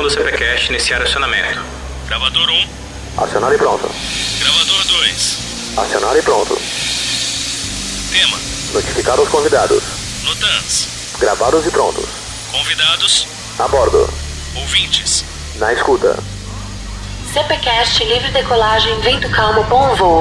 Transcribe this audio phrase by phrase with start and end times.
[0.00, 1.60] gravação do CPCast iniciar acionamento.
[2.06, 3.22] Gravador 1.
[3.22, 3.90] Acionado e pronto.
[4.38, 5.38] Gravador 2.
[5.76, 6.58] Acionado e pronto.
[8.10, 8.38] Tema.
[8.72, 9.82] Notificar os convidados.
[10.24, 10.88] Notans.
[11.18, 12.06] Gravados e prontos.
[12.50, 13.26] Convidados.
[13.58, 14.08] A bordo.
[14.56, 15.24] Ouvintes.
[15.56, 16.18] Na escuta.
[17.32, 20.20] CPCast livre decolagem, vento calmo, bom voo.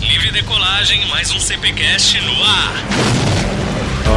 [0.00, 3.31] Livre decolagem, mais um CPCast no ar.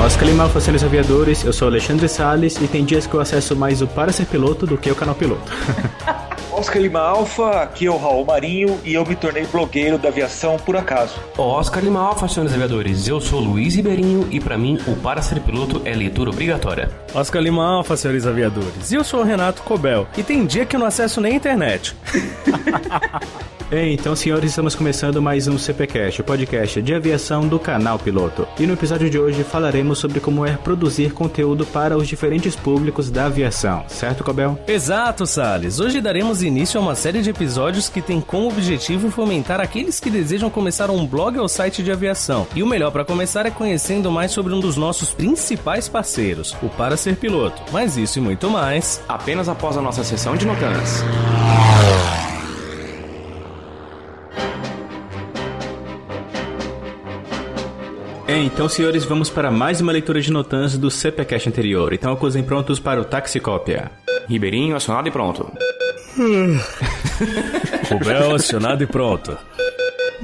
[0.05, 3.81] Oscar Lima, Façanhos Aviadores, eu sou Alexandre Salles e tem dias que eu acesso mais
[3.81, 5.51] o Para Ser Piloto do que o canal Piloto.
[6.57, 10.55] Oscar Lima Alfa, aqui é o Raul Marinho e eu me tornei blogueiro da aviação
[10.55, 11.19] por acaso.
[11.37, 15.41] Oscar Lima Alfa, senhores aviadores, eu sou Luiz Ribeirinho e para mim o Para Ser
[15.41, 16.89] Piloto é leitura obrigatória.
[17.13, 20.77] Oscar Lima Alfa, senhores aviadores, e eu sou o Renato Cobel e tem dia que
[20.77, 21.93] eu não acesso nem a internet.
[23.67, 28.47] Bem, então, senhores, estamos começando mais um CPCast, o podcast de aviação do canal Piloto.
[28.59, 33.09] E no episódio de hoje falaremos sobre como é produzir conteúdo para os diferentes públicos
[33.09, 34.59] da aviação, certo, Cobel?
[34.67, 35.79] Exato, Salles.
[35.79, 40.09] Hoje daremos início a uma série de episódios que tem como objetivo fomentar aqueles que
[40.09, 42.47] desejam começar um blog ou site de aviação.
[42.55, 46.69] E o melhor para começar é conhecendo mais sobre um dos nossos principais parceiros, o
[46.69, 47.61] Para Ser Piloto.
[47.71, 51.03] Mas isso e muito mais apenas após a nossa sessão de notas.
[58.27, 61.93] Então, senhores, vamos para mais uma leitura de notans do CPCast anterior.
[61.93, 63.91] Então, acusem prontos para o taxicópia.
[64.27, 65.51] Ribeirinho, acionado e pronto.
[67.89, 69.37] Rubel acionado e pronto.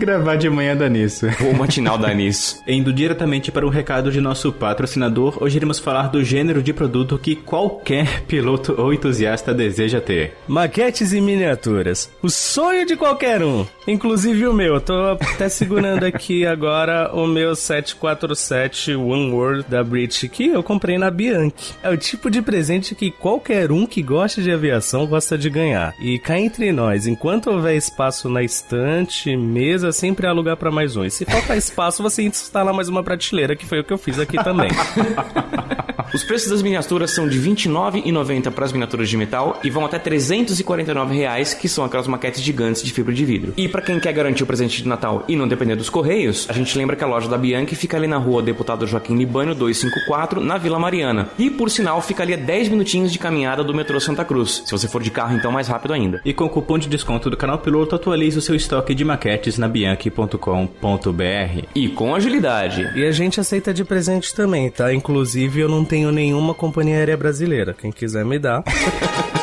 [0.01, 1.27] Gravar de manhã dá nisso.
[1.51, 2.59] O matinal dá nisso.
[2.65, 7.19] Indo diretamente para um recado de nosso patrocinador, hoje iremos falar do gênero de produto
[7.19, 10.37] que qualquer piloto ou entusiasta deseja ter.
[10.47, 12.09] Maquetes e miniaturas.
[12.21, 13.65] O sonho de qualquer um.
[13.87, 14.81] Inclusive o meu.
[14.81, 20.97] Tô até segurando aqui agora o meu 747 One World da British que eu comprei
[20.97, 21.75] na Bianchi.
[21.83, 25.93] É o tipo de presente que qualquer um que gosta de aviação gosta de ganhar.
[26.01, 30.95] E cá entre nós, enquanto houver espaço na estante, mesa, sempre há lugar para mais
[30.95, 31.03] um.
[31.03, 34.19] E se faltar espaço, você instala mais uma prateleira, que foi o que eu fiz
[34.19, 34.69] aqui também.
[36.13, 39.85] Os preços das miniaturas são de R$ 29,90 para as miniaturas de metal e vão
[39.85, 43.53] até 349 reais, que são aquelas maquetes gigantes de fibra de vidro.
[43.55, 46.53] E para quem quer garantir o presente de Natal e não depender dos correios, a
[46.53, 50.41] gente lembra que a loja da Bianchi fica ali na rua Deputado Joaquim Libânio 254,
[50.41, 51.29] na Vila Mariana.
[51.39, 54.63] E por sinal, fica ali a 10 minutinhos de caminhada do metrô Santa Cruz.
[54.65, 56.19] Se você for de carro, então mais rápido ainda.
[56.25, 59.57] E com o cupom de desconto do canal Piloto, atualize o seu estoque de maquetes
[59.57, 61.65] na bianchi.com.br.
[61.73, 62.91] E com agilidade.
[62.95, 64.93] E a gente aceita de presente também, tá?
[64.93, 67.73] Inclusive, eu não tenho nenhuma companhia aérea brasileira.
[67.73, 68.63] Quem quiser me dá.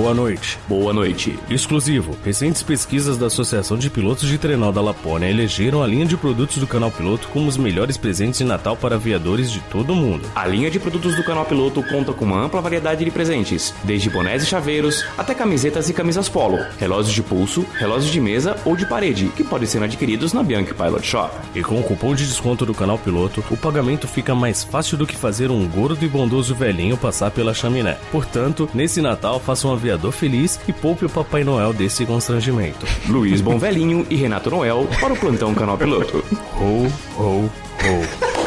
[0.00, 0.58] Boa noite.
[0.66, 1.38] Boa noite.
[1.50, 2.16] Exclusivo.
[2.24, 6.56] Recentes pesquisas da Associação de Pilotos de Trenó da Lapônia elegeram a linha de produtos
[6.56, 10.26] do Canal Piloto como os melhores presentes de Natal para aviadores de todo o mundo.
[10.34, 14.08] A linha de produtos do Canal Piloto conta com uma ampla variedade de presentes, desde
[14.08, 18.74] bonés e chaveiros até camisetas e camisas polo, relógios de pulso, relógios de mesa ou
[18.74, 21.30] de parede, que podem ser adquiridos na Bianchi Pilot Shop.
[21.54, 25.06] E com o cupom de desconto do Canal Piloto, o pagamento fica mais fácil do
[25.06, 27.98] que fazer um gordo e bondoso velhinho passar pela chaminé.
[28.10, 32.86] Portanto, nesse Natal, faça um aviador feliz e poupe o Papai Noel desse constrangimento.
[33.08, 36.24] Luiz Bom Velhinho e Renato Noel para o plantão Canal Piloto.
[36.56, 36.86] Ho,
[37.20, 38.39] ho, ho.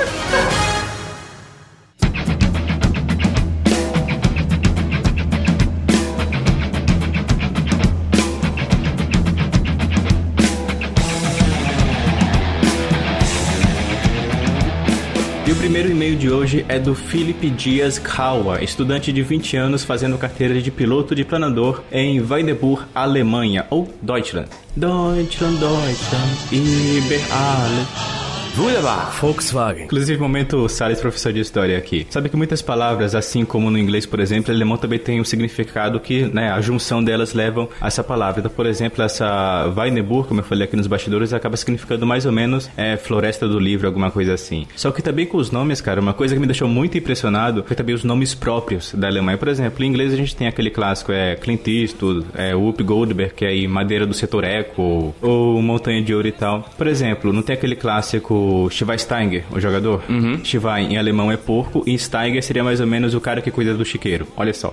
[15.64, 20.62] Primeiro e-mail de hoje é do Felipe Dias Kawa, estudante de 20 anos fazendo carteira
[20.62, 24.50] de piloto de planador em Weideburg, Alemanha, ou Deutschland.
[24.76, 28.13] Deutschland, Deutschland, über alles.
[28.58, 29.12] Wunderbar.
[29.20, 29.86] Volkswagen.
[29.86, 32.06] Inclusive, momento Salles, professor de história aqui.
[32.10, 36.00] Sabe que muitas palavras, assim como no inglês, por exemplo, alemão também tem um significado
[36.00, 38.42] que, né, a junção delas levam a essa palavra.
[38.42, 42.32] Então, por exemplo, essa Weineburg, como eu falei aqui nos bastidores, acaba significando mais ou
[42.32, 44.68] menos é, floresta do livro, alguma coisa assim.
[44.76, 47.76] Só que também com os nomes, cara, uma coisa que me deixou muito impressionado foi
[47.76, 49.38] também os nomes próprios da Alemanha.
[49.38, 53.34] Por exemplo, em inglês a gente tem aquele clássico, é Clint Eastwood, é Whoop Goldberg,
[53.34, 56.70] que é aí Madeira do Setor Eco, ou Montanha de Ouro e tal.
[56.78, 60.04] Por exemplo, não tem aquele clássico Schweinsteiger, o jogador?
[60.10, 60.44] Uhum.
[60.44, 63.74] Schwein em alemão é porco e Steiger seria mais ou menos o cara que cuida
[63.74, 64.28] do chiqueiro.
[64.36, 64.72] Olha só.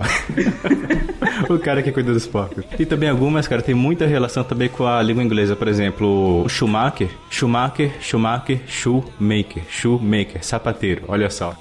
[1.49, 2.63] o cara que cuida dos porcos.
[2.79, 5.55] E também algumas, cara, tem muita relação também com a língua inglesa.
[5.55, 11.03] Por exemplo, Schumacher, Schumacher, Schumacher, Shoemaker, Shoemaker, sapateiro.
[11.07, 11.55] Olha só.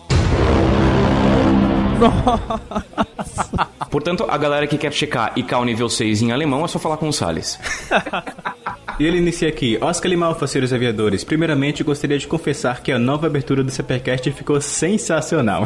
[3.90, 7.08] Portanto, a galera que quer checar ICAO nível 6 em alemão é só falar com
[7.08, 7.58] o Salles.
[9.00, 9.78] E ele inicia aqui.
[9.80, 11.24] Oscar Lima Alfa, senhores aviadores.
[11.24, 15.64] Primeiramente, gostaria de confessar que a nova abertura do CPCast ficou sensacional.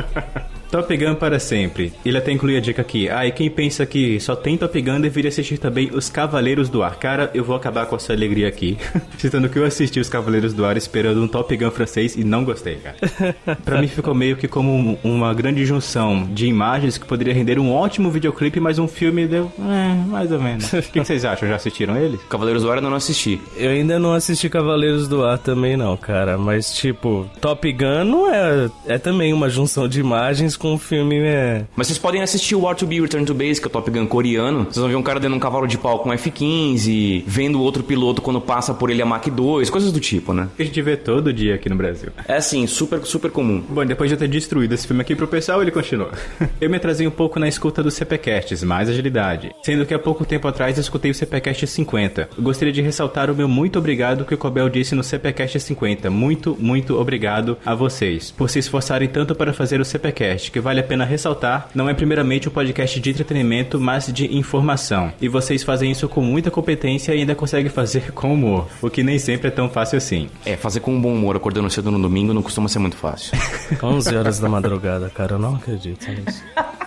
[0.70, 1.92] Top Gun para sempre.
[2.04, 3.08] Ele até inclui a dica aqui.
[3.08, 6.82] Ah, e quem pensa que só tem Top Gun deveria assistir também Os Cavaleiros do
[6.82, 6.96] Ar.
[6.96, 8.76] Cara, eu vou acabar com essa alegria aqui.
[9.18, 12.44] Citando que eu assisti Os Cavaleiros do Ar esperando um Top Gun francês e não
[12.44, 12.96] gostei, cara.
[13.64, 17.58] pra mim ficou meio que como um- uma grande junção de imagens que poderia render
[17.58, 19.50] um ótimo videoclipe, mas um filme deu...
[19.58, 20.72] É, mais ou menos.
[20.72, 21.48] O que que vocês acham?
[21.48, 22.18] Já assistiram ele?
[22.28, 23.40] Cavaleiros do Ar eu não assisti.
[23.56, 26.36] Eu ainda não assisti Cavaleiros do Ar também não, cara.
[26.36, 28.70] Mas, tipo, Top Gun não é...
[28.86, 31.64] É também uma junção de imagens com um filme, é...
[31.74, 33.90] Mas vocês podem assistir o War to Be Return to Base, que é o Top
[33.90, 34.64] Gun coreano.
[34.64, 38.22] Vocês vão ver um cara dando um cavalo de pau com F-15, vendo outro piloto
[38.22, 40.48] quando passa por ele a Mach 2, coisas do tipo, né?
[40.56, 42.10] Que a gente vê todo dia aqui no Brasil.
[42.26, 43.62] É assim, super, super comum.
[43.68, 46.10] Bom, depois de eu ter destruído esse filme aqui pro pessoal, ele continua.
[46.60, 49.50] eu me atrasei um pouco na escuta dos CPcasts, mais agilidade.
[49.62, 52.30] Sendo que há pouco tempo atrás eu escutei o CPcast 50.
[52.36, 56.10] Eu gostaria de ressaltar o meu muito obrigado que o Cobel disse no CPcast 50.
[56.10, 60.80] Muito, muito obrigado a vocês por se esforçarem tanto para fazer o CPcast, que vale
[60.80, 65.12] a pena ressaltar, não é primeiramente um podcast de entretenimento, mas de informação.
[65.20, 69.02] E vocês fazem isso com muita competência e ainda conseguem fazer com humor, o que
[69.02, 70.28] nem sempre é tão fácil assim.
[70.44, 73.36] É, fazer com um bom humor acordando cedo no domingo não costuma ser muito fácil.
[73.82, 75.34] 11 horas da madrugada, cara.
[75.34, 76.42] Eu não acredito nisso.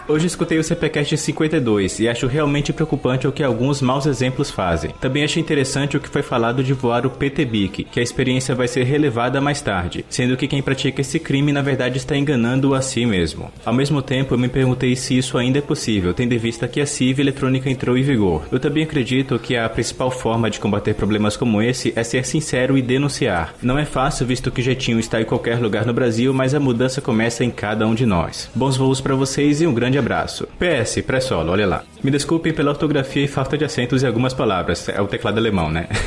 [0.10, 4.90] Hoje escutei o CPCast 52 e acho realmente preocupante o que alguns maus exemplos fazem.
[5.00, 8.68] Também acho interessante o que foi falado de voar o PTBIC, que a experiência vai
[8.68, 12.82] ser relevada mais tarde, sendo que quem pratica esse crime na verdade está enganando a
[12.82, 13.52] si mesmo.
[13.64, 16.82] Ao mesmo tempo, eu me perguntei se isso ainda é possível, tendo em vista que
[16.82, 18.48] a CIV eletrônica entrou em vigor.
[18.52, 22.76] Eu também acredito que a principal forma de combater problemas como esse é ser sincero
[22.76, 23.54] e denunciar.
[23.62, 27.00] Não é fácil, visto que Jetinho está em qualquer lugar no Brasil, mas a mudança
[27.00, 28.50] começa em cada um de nós.
[28.56, 30.48] Bons voos para vocês e um grande abraço.
[30.58, 31.84] PS, pré-solo, olha lá.
[32.04, 34.88] Me desculpem pela ortografia e falta de acentos em algumas palavras.
[34.90, 35.88] É o teclado alemão, né?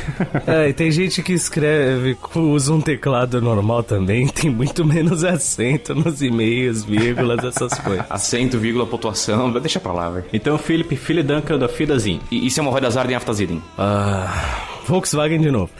[0.45, 5.95] É, e tem gente que escreve, usa um teclado normal também, tem muito menos acento
[5.95, 8.05] nos e-mails, vírgulas, essas coisas.
[8.09, 10.25] Acento, vírgula, pontuação, deixa pra lá, velho.
[10.33, 12.19] então, Felipe, filho Duncan da Fidazin.
[12.31, 13.61] E isso é uma roda azar em Aftazidem.
[13.77, 15.71] Ah, Volkswagen de novo.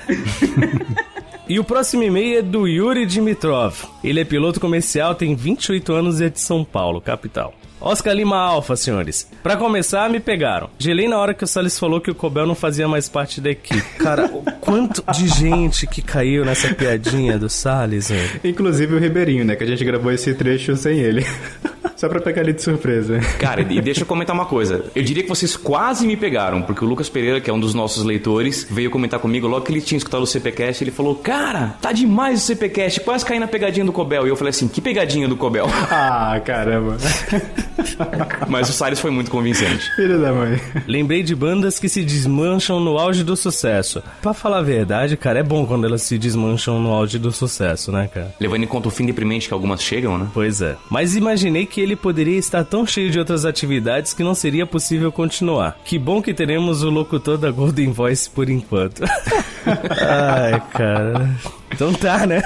[1.48, 3.76] E o próximo e-mail é do Yuri Dimitrov.
[4.04, 7.54] Ele é piloto comercial, tem 28 anos e é de São Paulo, capital.
[7.84, 9.28] Oscar Lima Alfa, senhores.
[9.44, 10.70] Pra começar, me pegaram.
[10.80, 13.52] Gelei na hora que o Salles falou que o Cobel não fazia mais parte da
[13.52, 13.82] equipe.
[14.00, 18.40] Cara, o quanto de gente que caiu nessa piadinha do Salles, velho.
[18.42, 19.58] Inclusive o Ribeirinho, né?
[19.58, 21.26] Que a gente gravou esse trecho sem ele.
[21.96, 23.20] Só pra pegar ele de surpresa.
[23.40, 24.86] Cara, e deixa eu comentar uma coisa.
[24.96, 27.74] Eu diria que vocês quase me pegaram, porque o Lucas Pereira, que é um dos
[27.74, 30.84] nossos leitores, veio comentar comigo logo que ele tinha escutado o CPcast.
[30.84, 34.26] Ele falou: Cara, tá demais o CPcast, quase caí na pegadinha do Cobel.
[34.26, 35.66] E eu falei assim: Que pegadinha do Cobel?
[35.90, 36.98] Ah, caramba.
[38.48, 39.94] Mas o Salles foi muito convincente.
[39.96, 40.60] Filho da mãe.
[40.88, 44.02] Lembrei de bandas que se desmancham no auge do sucesso.
[44.22, 47.92] Pra falar a verdade, cara, é bom quando elas se desmancham no auge do sucesso,
[47.92, 48.34] né, cara?
[48.40, 50.28] Levando em conta o fim deprimente que algumas chegam, né?
[50.34, 50.76] Pois é.
[50.90, 55.12] Mas imaginei que ele poderia estar tão cheio de outras atividades que não seria possível
[55.12, 55.78] continuar.
[55.84, 59.04] Que bom que teremos o locutor da Golden Voice por enquanto.
[59.66, 61.30] Ai, cara.
[61.72, 62.42] Então tá, né?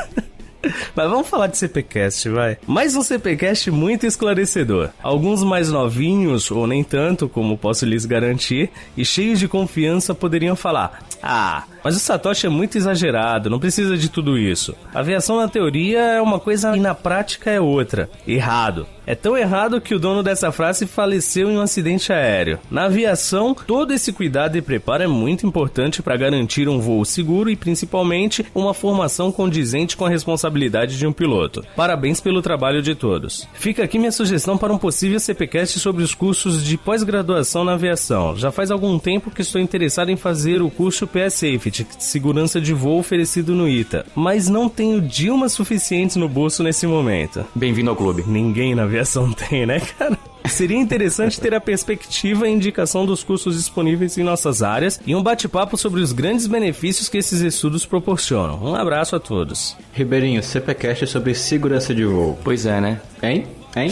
[0.95, 2.57] Mas vamos falar de CPcast, vai.
[2.65, 4.89] Mais um CPcast muito esclarecedor.
[5.01, 10.55] Alguns mais novinhos, ou nem tanto, como posso lhes garantir, e cheios de confiança poderiam
[10.55, 14.75] falar: Ah, mas o Satoshi é muito exagerado, não precisa de tudo isso.
[14.93, 18.10] A aviação na teoria é uma coisa e na prática é outra.
[18.27, 18.88] Errado.
[19.07, 22.60] É tão errado que o dono dessa frase faleceu em um acidente aéreo.
[22.69, 27.50] Na aviação, todo esse cuidado e preparo é muito importante para garantir um voo seguro
[27.50, 31.63] e principalmente uma formação condizente com a responsabilidade de um piloto.
[31.74, 33.48] Parabéns pelo trabalho de todos.
[33.53, 38.36] Fica aqui minha sugestão para um possível CPcast sobre os cursos de pós-graduação na aviação.
[38.36, 42.74] Já faz algum tempo que estou interessado em fazer o curso PS Safety, segurança de
[42.74, 47.45] voo oferecido no ITA, mas não tenho Dilma suficientes no bolso nesse momento.
[47.53, 48.24] Bem-vindo ao clube.
[48.25, 50.17] Ninguém na aviação tem, né, cara?
[50.45, 55.21] Seria interessante ter a perspectiva e indicação dos cursos disponíveis em nossas áreas e um
[55.21, 58.63] bate-papo sobre os grandes benefícios que esses estudos proporcionam.
[58.63, 59.75] Um abraço a todos.
[59.91, 62.39] Ribeirinho, CPcast sobre segurança de voo.
[62.43, 63.01] Pois é, né?
[63.21, 63.45] Hein?
[63.75, 63.91] Hein?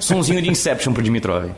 [0.00, 1.50] Sonzinho de Inception pro Dimitrov.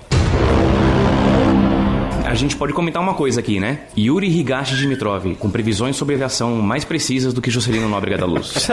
[2.26, 3.82] A gente pode comentar uma coisa aqui, né?
[3.96, 8.66] Yuri Higashi Dimitrov, com previsões sobre aviação mais precisas do que Juscelino Nóbrega da Luz.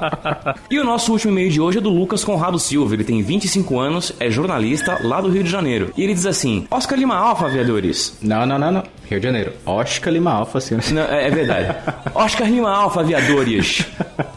[0.70, 2.94] e o nosso último e-mail de hoje é do Lucas Conrado Silva.
[2.94, 5.92] Ele tem 25 anos, é jornalista lá do Rio de Janeiro.
[5.94, 8.16] E ele diz assim: Oscar Lima Alfa, aviadores.
[8.22, 8.82] Não, não, não, não.
[9.10, 9.52] Rio de Janeiro.
[9.66, 10.82] Oscar Lima Alfa, senhor.
[10.92, 11.76] Não, é, é verdade.
[12.14, 13.84] Oscar Lima Alfa, aviadores.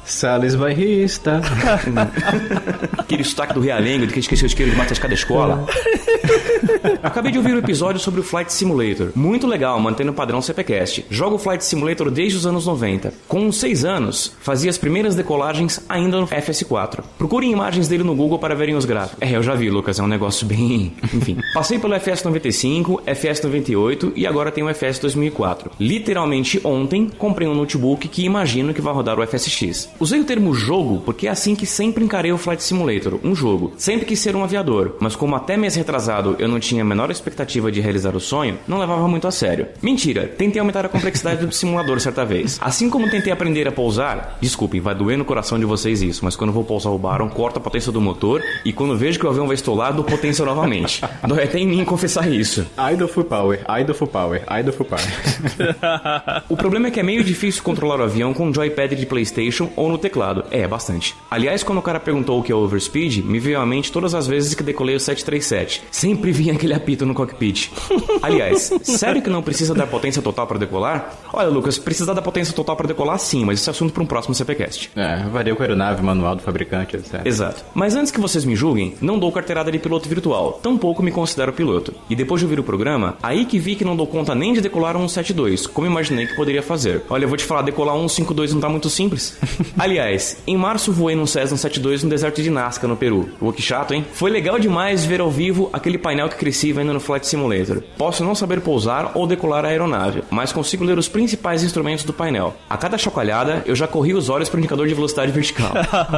[0.04, 1.42] Salles bairrista.
[2.98, 5.66] Aquele sotaque do Realengo, de que esqueceu o isqueiro de mate da escola.
[7.04, 9.12] Acabei de ouvir um episódio sobre o Flight Simulator.
[9.13, 11.06] Muito legal, mantendo o padrão CPCast.
[11.08, 13.13] Jogo Flight Simulator desde os anos 90.
[13.28, 17.04] Com uns 6 anos, fazia as primeiras decolagens ainda no FS4.
[17.16, 19.22] Procurem imagens dele no Google para verem os gráficos.
[19.22, 20.94] É, eu já vi, Lucas, é um negócio bem...
[21.13, 21.38] Enfim.
[21.54, 25.70] Passei pelo FS 95, FS 98 e agora tem o FS 2004.
[25.80, 29.90] Literalmente ontem, comprei um notebook que imagino que vai rodar o FSX.
[30.00, 33.74] Usei o termo jogo porque é assim que sempre encarei o Flight Simulator, um jogo.
[33.78, 37.12] Sempre quis ser um aviador, mas como até mês retrasado eu não tinha a menor
[37.12, 39.68] expectativa de realizar o sonho, não levava muito a sério.
[39.82, 42.58] Mentira, tentei aumentar a complexidade do simulador certa vez.
[42.62, 46.36] Assim como tentei aprender a pousar, desculpem, vai doer no coração de vocês isso, mas
[46.36, 49.30] quando vou pousar o Baron, corto a potência do motor e quando vejo que o
[49.30, 51.01] avião vai estolar, dou potência novamente.
[51.27, 52.65] Dói até em mim confessar isso.
[52.92, 55.03] Idle full power, idle full power, idle full power.
[56.50, 59.70] O problema é que é meio difícil controlar o avião com um joypad de PlayStation
[59.75, 60.46] ou no teclado.
[60.51, 61.15] É, bastante.
[61.30, 64.27] Aliás, quando o cara perguntou o que é overspeed, me veio à mente todas as
[64.27, 65.84] vezes que decolei o 737.
[65.92, 67.72] Sempre vinha aquele apito no cockpit.
[68.22, 71.13] Aliás, sério que não precisa dar potência total para decolar?
[71.32, 74.05] Olha, Lucas, precisa dar potência total para decolar sim, mas esse é assunto para um
[74.05, 74.91] próximo CPcast.
[74.96, 77.22] É, varia com a aeronave, manual do fabricante, etc.
[77.25, 77.63] Exato.
[77.74, 81.53] Mas antes que vocês me julguem, não dou carteirada de piloto virtual, tampouco me considero
[81.53, 81.93] piloto.
[82.10, 84.62] E depois de ouvir o programa, aí que vi que não dou conta nem de
[84.62, 87.03] decolar um 72, como imaginei que poderia fazer.
[87.10, 89.38] Olha, eu vou te falar, decolar um 52 não tá muito simples.
[89.77, 93.29] Aliás, em março voei num Cessna 72 no deserto de Nazca, no Peru.
[93.39, 94.05] Pô, que chato, hein?
[94.13, 97.82] Foi legal demais ver ao vivo aquele painel que cresci vendo no Flight Simulator.
[98.04, 102.12] Posso não saber pousar ou decolar a aeronave, mas consigo ler os principais instrumentos do
[102.12, 102.54] painel.
[102.70, 105.72] A cada chocalhada, eu já corri os olhos pro indicador de velocidade vertical.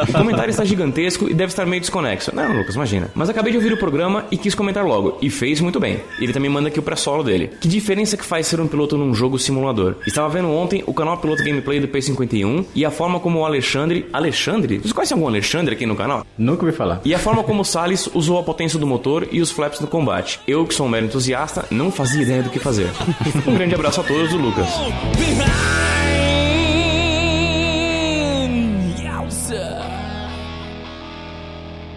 [0.10, 2.36] O comentário está gigantesco e deve estar meio desconexo.
[2.36, 3.12] Não, Lucas, imagina.
[3.13, 5.20] Mas acabei de ouvir o programa e quis comentar logo.
[5.22, 6.01] E fez muito bem.
[6.20, 7.51] Ele também manda aqui o pré-solo dele.
[7.62, 9.94] Que diferença que faz ser um piloto num jogo simulador?
[10.08, 14.10] Estava vendo ontem o canal Piloto Gameplay do P51 e a forma como o Alexandre...
[14.12, 14.80] Alexandre?
[14.80, 16.25] Vocês conhecem algum Alexandre aqui no canal?
[16.36, 17.00] Nunca ouvi falar.
[17.06, 19.86] E a forma como o Salles usou a potência do motor e os flaps no
[19.86, 20.39] combate.
[20.48, 22.89] Eu, que sou um mero entusiasta, não fazia ideia do que fazer.
[23.46, 24.67] Um grande abraço a todos do Lucas.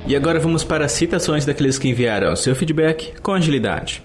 [0.06, 4.02] E agora vamos para as citações daqueles que enviaram seu feedback com agilidade.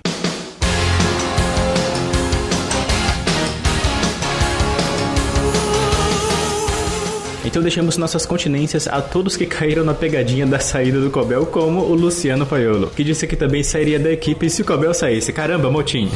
[7.45, 11.81] Então deixamos nossas continências a todos que caíram na pegadinha da saída do Cobel, como
[11.81, 15.33] o Luciano Paiolo, que disse que também sairia da equipe se o Cobel saísse.
[15.33, 16.09] Caramba, motim.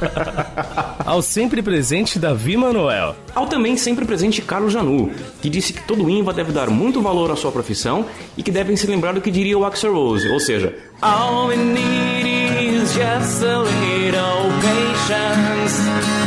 [1.04, 3.16] Ao sempre presente Davi Manuel.
[3.34, 5.10] Ao também sempre presente Carlos Janu,
[5.42, 8.06] que disse que todo INVA deve dar muito valor à sua profissão
[8.36, 11.56] e que devem se lembrar do que diria o Axel Rose, ou seja, All we
[11.56, 12.26] need
[12.60, 16.19] is just a little patience.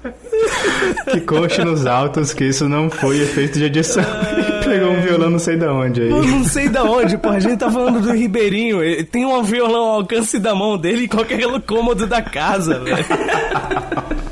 [1.11, 4.03] que coxe nos altos que isso não foi efeito de edição.
[4.63, 6.09] Pegou um violão não sei da onde aí.
[6.09, 7.29] Eu não sei da onde, pô.
[7.29, 8.83] A gente tá falando do Ribeirinho.
[8.83, 12.97] Ele tem um violão ao alcance da mão dele em qualquer cômodo da casa, velho.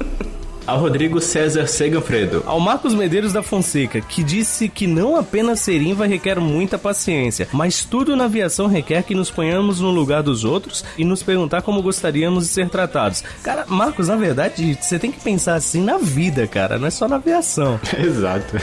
[0.67, 2.43] Ao Rodrigo César Seganfredo.
[2.47, 7.47] Ao Marcos Medeiros da Fonseca, que disse que não apenas ser INVA requer muita paciência,
[7.51, 11.61] mas tudo na aviação requer que nos ponhamos no lugar dos outros e nos perguntar
[11.61, 13.23] como gostaríamos de ser tratados.
[13.43, 17.07] Cara, Marcos, na verdade, você tem que pensar assim na vida, cara, não é só
[17.07, 17.79] na aviação.
[17.97, 18.57] Exato.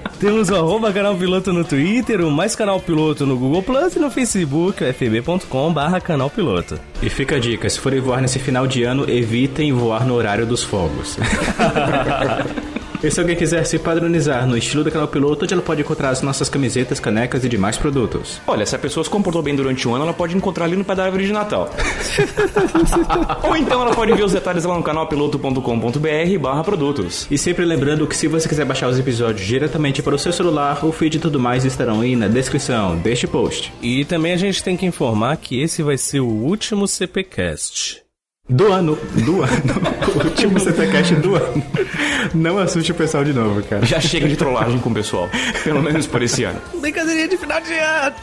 [0.18, 3.98] Temos o arroba canal piloto no Twitter, o mais canal piloto no Google Plus e
[3.98, 6.80] no Facebook, fb.com barra canal piloto.
[7.02, 10.46] E fica a dica, se forem voar nesse final de ano, evitem voar no horário
[10.46, 11.18] dos fogos.
[13.02, 16.10] e se alguém quiser se padronizar no estilo do canal piloto, onde ela pode encontrar
[16.10, 18.40] as nossas camisetas, canecas e demais produtos.
[18.46, 20.84] Olha, se a pessoa se comportou bem durante o ano, ela pode encontrar ali no
[20.84, 21.70] pé da árvore de Natal.
[23.42, 27.26] Ou então ela pode ver os detalhes lá no canalpiloto.com.br barra produtos.
[27.30, 30.84] E sempre lembrando que se você quiser baixar os episódios diretamente para o seu celular,
[30.84, 33.72] o feed e tudo mais estarão aí na descrição deste post.
[33.82, 38.05] E também a gente tem que informar que esse vai ser o último CPcast.
[38.48, 39.96] Do ano, do ano.
[40.16, 41.62] O último CPCast do ano.
[42.32, 43.84] Não assuste o pessoal de novo, cara.
[43.84, 45.28] Já chega de trollagem com o pessoal.
[45.62, 46.58] Pelo menos por esse ano.
[46.80, 48.16] Brincadeirinha de final de ano.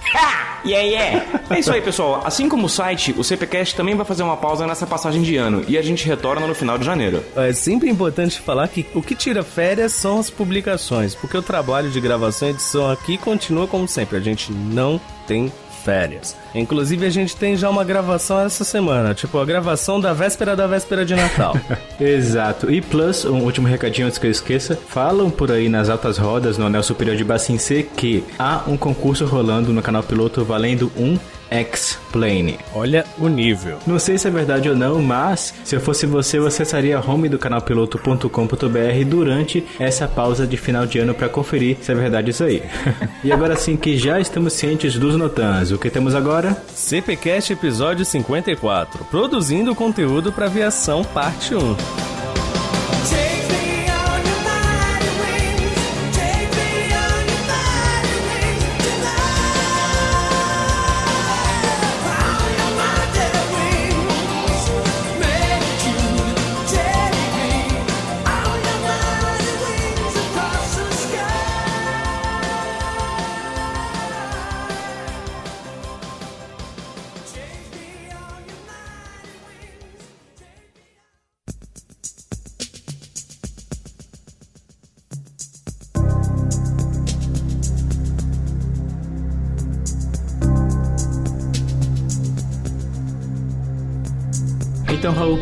[0.66, 1.26] Yeah, yeah.
[1.52, 2.24] É isso aí, pessoal.
[2.26, 5.64] Assim como o site, o CPCast também vai fazer uma pausa nessa passagem de ano.
[5.68, 7.24] E a gente retorna no final de janeiro.
[7.36, 11.92] É sempre importante falar que o que tira férias são as publicações, porque o trabalho
[11.92, 14.18] de gravação e edição aqui continua como sempre.
[14.18, 15.52] A gente não tem
[15.84, 16.36] férias.
[16.56, 20.66] Inclusive, a gente tem já uma gravação essa semana, tipo a gravação da véspera da
[20.66, 21.56] véspera de Natal.
[22.00, 22.72] Exato.
[22.72, 24.80] E plus, um último recadinho antes que eu esqueça.
[24.88, 28.78] Falam por aí nas altas rodas no Anel Superior de Bacin C que há um
[28.78, 31.18] concurso rolando no canal piloto valendo um
[31.54, 32.58] X-Plane.
[32.74, 33.78] Olha o nível.
[33.86, 37.02] Não sei se é verdade ou não, mas se eu fosse você, eu acessaria a
[37.02, 42.32] home do canalpiloto.com.br durante essa pausa de final de ano para conferir se é verdade
[42.32, 42.64] isso aí.
[43.24, 46.58] e agora sim que já estamos cientes dos notans, o que temos agora?
[46.74, 52.23] CPCast episódio 54, produzindo conteúdo para aviação parte 1.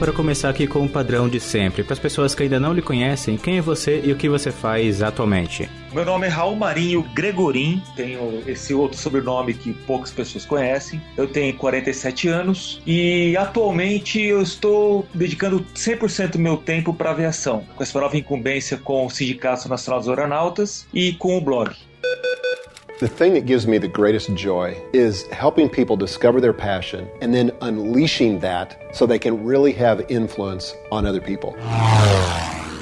[0.02, 2.82] Para começar aqui com o padrão de sempre, para as pessoas que ainda não lhe
[2.82, 5.70] conhecem, quem é você e o que você faz atualmente?
[5.94, 11.00] Meu nome é Raul Marinho Gregorim, tenho esse outro sobrenome que poucas pessoas conhecem.
[11.16, 17.64] Eu tenho 47 anos e atualmente eu estou dedicando 100% do meu tempo para aviação,
[17.76, 21.76] com essa nova incumbência com o Sindicato Nacional dos Aeronautas e com o blog.
[23.02, 27.34] The thing that gives me the greatest joy is helping people discover their passion and
[27.34, 31.56] then unleashing that so they can really have influence on other people.